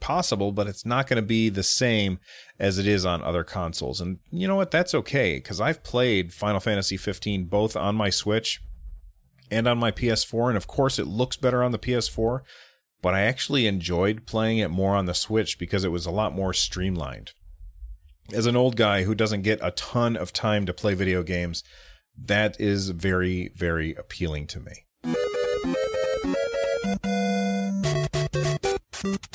possible, 0.00 0.52
but 0.52 0.66
it's 0.66 0.84
not 0.84 1.06
going 1.06 1.16
to 1.16 1.26
be 1.26 1.48
the 1.48 1.62
same 1.62 2.18
as 2.58 2.78
it 2.78 2.86
is 2.86 3.06
on 3.06 3.22
other 3.22 3.44
consoles. 3.44 4.00
And 4.00 4.18
you 4.30 4.48
know 4.48 4.56
what? 4.56 4.70
That's 4.70 4.94
okay 4.94 5.36
because 5.36 5.60
I've 5.60 5.82
played 5.82 6.32
Final 6.32 6.60
Fantasy 6.60 6.96
15 6.96 7.46
both 7.46 7.76
on 7.76 7.94
my 7.94 8.10
Switch 8.10 8.60
and 9.50 9.68
on 9.68 9.78
my 9.78 9.92
PS4, 9.92 10.48
and 10.48 10.56
of 10.56 10.66
course 10.66 10.98
it 10.98 11.06
looks 11.06 11.36
better 11.36 11.62
on 11.62 11.72
the 11.72 11.78
PS4. 11.78 12.40
But 13.06 13.14
I 13.14 13.20
actually 13.20 13.68
enjoyed 13.68 14.26
playing 14.26 14.58
it 14.58 14.68
more 14.68 14.96
on 14.96 15.06
the 15.06 15.14
Switch 15.14 15.60
because 15.60 15.84
it 15.84 15.92
was 15.92 16.06
a 16.06 16.10
lot 16.10 16.34
more 16.34 16.52
streamlined. 16.52 17.34
As 18.32 18.46
an 18.46 18.56
old 18.56 18.74
guy 18.74 19.04
who 19.04 19.14
doesn't 19.14 19.42
get 19.42 19.60
a 19.62 19.70
ton 19.70 20.16
of 20.16 20.32
time 20.32 20.66
to 20.66 20.74
play 20.74 20.94
video 20.94 21.22
games, 21.22 21.62
that 22.20 22.60
is 22.60 22.88
very, 22.88 23.52
very 23.54 23.94
appealing 23.94 24.48
to 24.48 24.58
me. 24.58 24.72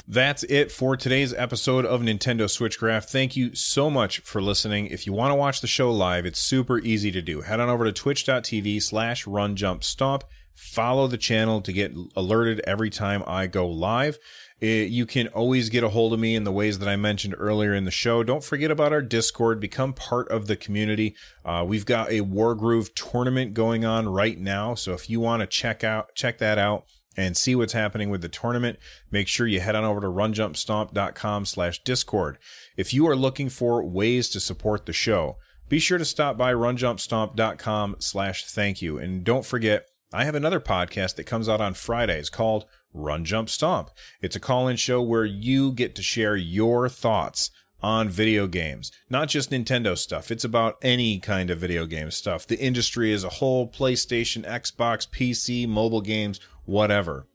That's 0.06 0.44
it 0.44 0.70
for 0.70 0.98
today's 0.98 1.34
episode 1.34 1.86
of 1.86 2.02
Nintendo 2.02 2.48
Switchcraft. 2.48 3.10
Thank 3.10 3.38
you 3.38 3.56
so 3.56 3.90
much 3.90 4.20
for 4.20 4.42
listening. 4.42 4.88
If 4.88 5.08
you 5.08 5.14
want 5.14 5.32
to 5.32 5.36
watch 5.36 5.62
the 5.62 5.68
show 5.68 5.94
live, 5.94 6.26
it's 6.26 6.42
super 6.42 6.80
easy 6.80 7.10
to 7.12 7.22
do. 7.22 7.40
Head 7.40 7.62
on 7.62 7.70
over 7.70 7.86
to 7.86 7.94
twitch.tv 7.94 8.82
slash 8.82 9.26
run 9.26 9.56
jump 9.56 9.86
stomp. 9.86 10.26
Follow 10.56 11.08
the 11.08 11.18
channel 11.18 11.62
to 11.62 11.74
get 11.74 11.94
alerted 12.16 12.62
every 12.66 12.90
time 12.90 13.24
I 13.26 13.48
go 13.48 13.68
live. 13.68 14.18
It, 14.60 14.90
you 14.90 15.06
can 15.06 15.28
always 15.30 15.70
get 15.70 15.84
a 15.84 15.90
hold 15.90 16.14
of 16.14 16.20
me 16.20 16.36
in 16.36 16.44
the 16.44 16.52
ways 16.52 16.80
that 16.80 16.88
I 16.88 16.96
mentioned 16.96 17.36
earlier 17.38 17.74
in 17.74 17.86
the 17.86 17.92
show. 17.92 18.24
Don't 18.24 18.44
forget 18.44 18.70
about 18.70 18.94
our 18.94 19.02
Discord. 19.02 19.60
Become 19.60 19.94
part 19.94 20.30
of 20.30 20.48
the 20.48 20.56
community. 20.56 21.16
Uh, 21.44 21.66
we've 21.68 21.86
got 21.86 22.12
a 22.12 22.22
Wargroove 22.22 22.94
tournament 22.94 23.56
going 23.56 23.86
on 23.86 24.08
right 24.08 24.38
now. 24.38 24.76
So 24.76 24.94
if 24.94 25.10
you 25.10 25.20
want 25.20 25.42
to 25.42 25.48
check 25.48 25.84
out, 25.84 26.14
check 26.16 26.38
that 26.38 26.60
out 26.60 26.86
and 27.18 27.36
see 27.36 27.56
what's 27.56 27.74
happening 27.74 28.10
with 28.10 28.22
the 28.22 28.30
tournament, 28.30 28.80
make 29.10 29.28
sure 29.28 29.48
you 29.48 29.60
head 29.60 29.76
on 29.76 29.84
over 29.84 30.00
to 30.00 30.08
runjumpstomp.com 30.08 31.46
slash 31.46 31.84
discord. 31.84 32.38
If 32.78 32.94
you 32.94 33.08
are 33.08 33.16
looking 33.16 33.50
for 33.50 33.84
ways 33.84 34.30
to 34.30 34.40
support 34.40 34.86
the 34.86 34.94
show, 34.94 35.38
be 35.68 35.80
sure 35.80 35.98
to 35.98 36.06
stop 36.06 36.38
by 36.38 36.54
runjumpstomp.com 36.54 37.98
slash 38.00 38.46
thank 38.46 38.82
you. 38.82 38.98
And 38.98 39.24
don't 39.24 39.46
forget, 39.46 39.88
I 40.14 40.26
have 40.26 40.36
another 40.36 40.60
podcast 40.60 41.16
that 41.16 41.24
comes 41.24 41.48
out 41.48 41.62
on 41.62 41.74
Fridays 41.74 42.30
called 42.30 42.66
Run 42.94 43.24
Jump 43.24 43.50
Stomp. 43.50 43.92
It's 44.22 44.36
a 44.36 44.42
call-in 44.42 44.76
show 44.76 45.02
where 45.02 45.24
you 45.24 45.72
get 45.72 45.96
to 45.96 46.02
share 46.02 46.36
your 46.36 46.90
thoughts 46.90 47.50
on 47.82 48.10
video 48.10 48.46
games, 48.46 48.92
not 49.10 49.30
just 49.30 49.52
Nintendo 49.52 49.98
stuff. 49.98 50.30
It's 50.30 50.44
about 50.44 50.78
any 50.82 51.18
kind 51.18 51.50
of 51.50 51.60
video 51.60 51.86
game 51.86 52.12
stuff. 52.12 52.46
The 52.46 52.60
industry 52.60 53.14
as 53.14 53.24
a 53.24 53.30
whole, 53.30 53.70
PlayStation, 53.70 54.44
Xbox, 54.44 55.10
PC, 55.10 55.66
mobile 55.66 56.02
games, 56.02 56.42
whatever. 56.66 57.26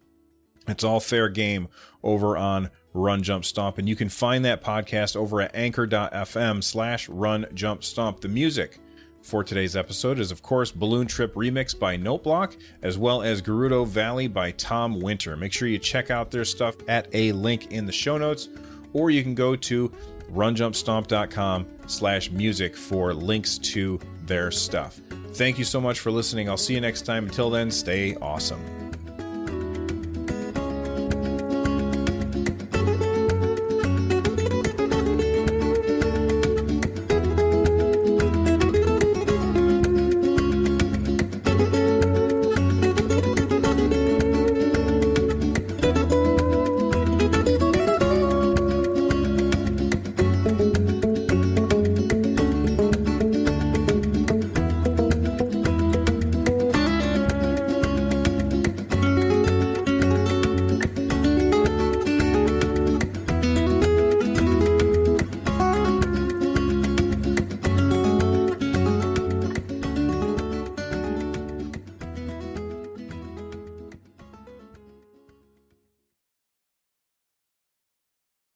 It's 0.69 0.85
all 0.85 1.01
fair 1.01 1.31
game 1.31 1.69
over 2.03 2.37
on 2.37 2.71
Run 2.93 3.23
Jump 3.23 3.47
Stomp. 3.47 3.79
And 3.79 3.89
you 3.89 3.97
can 3.97 4.11
find 4.11 4.45
that 4.45 4.63
podcast 4.63 5.17
over 5.17 5.41
at 5.41 5.55
anchor.fm 5.55 6.63
slash 6.63 7.09
run 7.09 7.47
jump 7.55 7.83
stomp. 7.83 8.21
The 8.21 8.29
music 8.29 8.81
for 9.27 9.43
today's 9.43 9.75
episode 9.75 10.21
is, 10.21 10.31
of 10.31 10.41
course, 10.41 10.71
Balloon 10.71 11.09
Trip 11.09 11.35
Remix 11.35 11.77
by 11.77 11.97
Noteblock, 11.97 12.57
as 12.81 12.97
well 12.97 13.23
as 13.23 13.43
Gerudo 13.43 13.85
Valley 13.85 14.29
by 14.29 14.53
Tom 14.53 15.01
Winter. 15.01 15.37
Make 15.37 15.53
sure 15.53 15.67
you 15.67 15.79
check 15.79 16.13
out 16.13 16.31
their 16.31 16.45
stuff 16.45 16.77
at 16.87 17.09
a 17.13 17.33
link 17.33 17.73
in 17.73 17.87
the 17.87 17.93
show 17.93 18.19
notes, 18.19 18.49
or 18.93 19.11
you 19.11 19.25
can 19.25 19.35
go 19.35 19.57
to 19.57 19.89
runjumpstomp.com 20.33 21.67
slash 21.89 22.31
music 22.31 22.77
for 22.77 23.13
links 23.13 23.59
to 23.59 23.99
their 24.27 24.53
stuff. 24.53 25.01
Thank 25.33 25.59
you 25.59 25.65
so 25.65 25.81
much 25.81 25.99
for 25.99 26.13
listening. 26.13 26.49
I'll 26.49 26.57
see 26.57 26.75
you 26.75 26.81
next 26.81 27.03
time. 27.03 27.25
Until 27.25 27.51
then, 27.51 27.71
stay 27.71 28.15
awesome. 28.23 28.76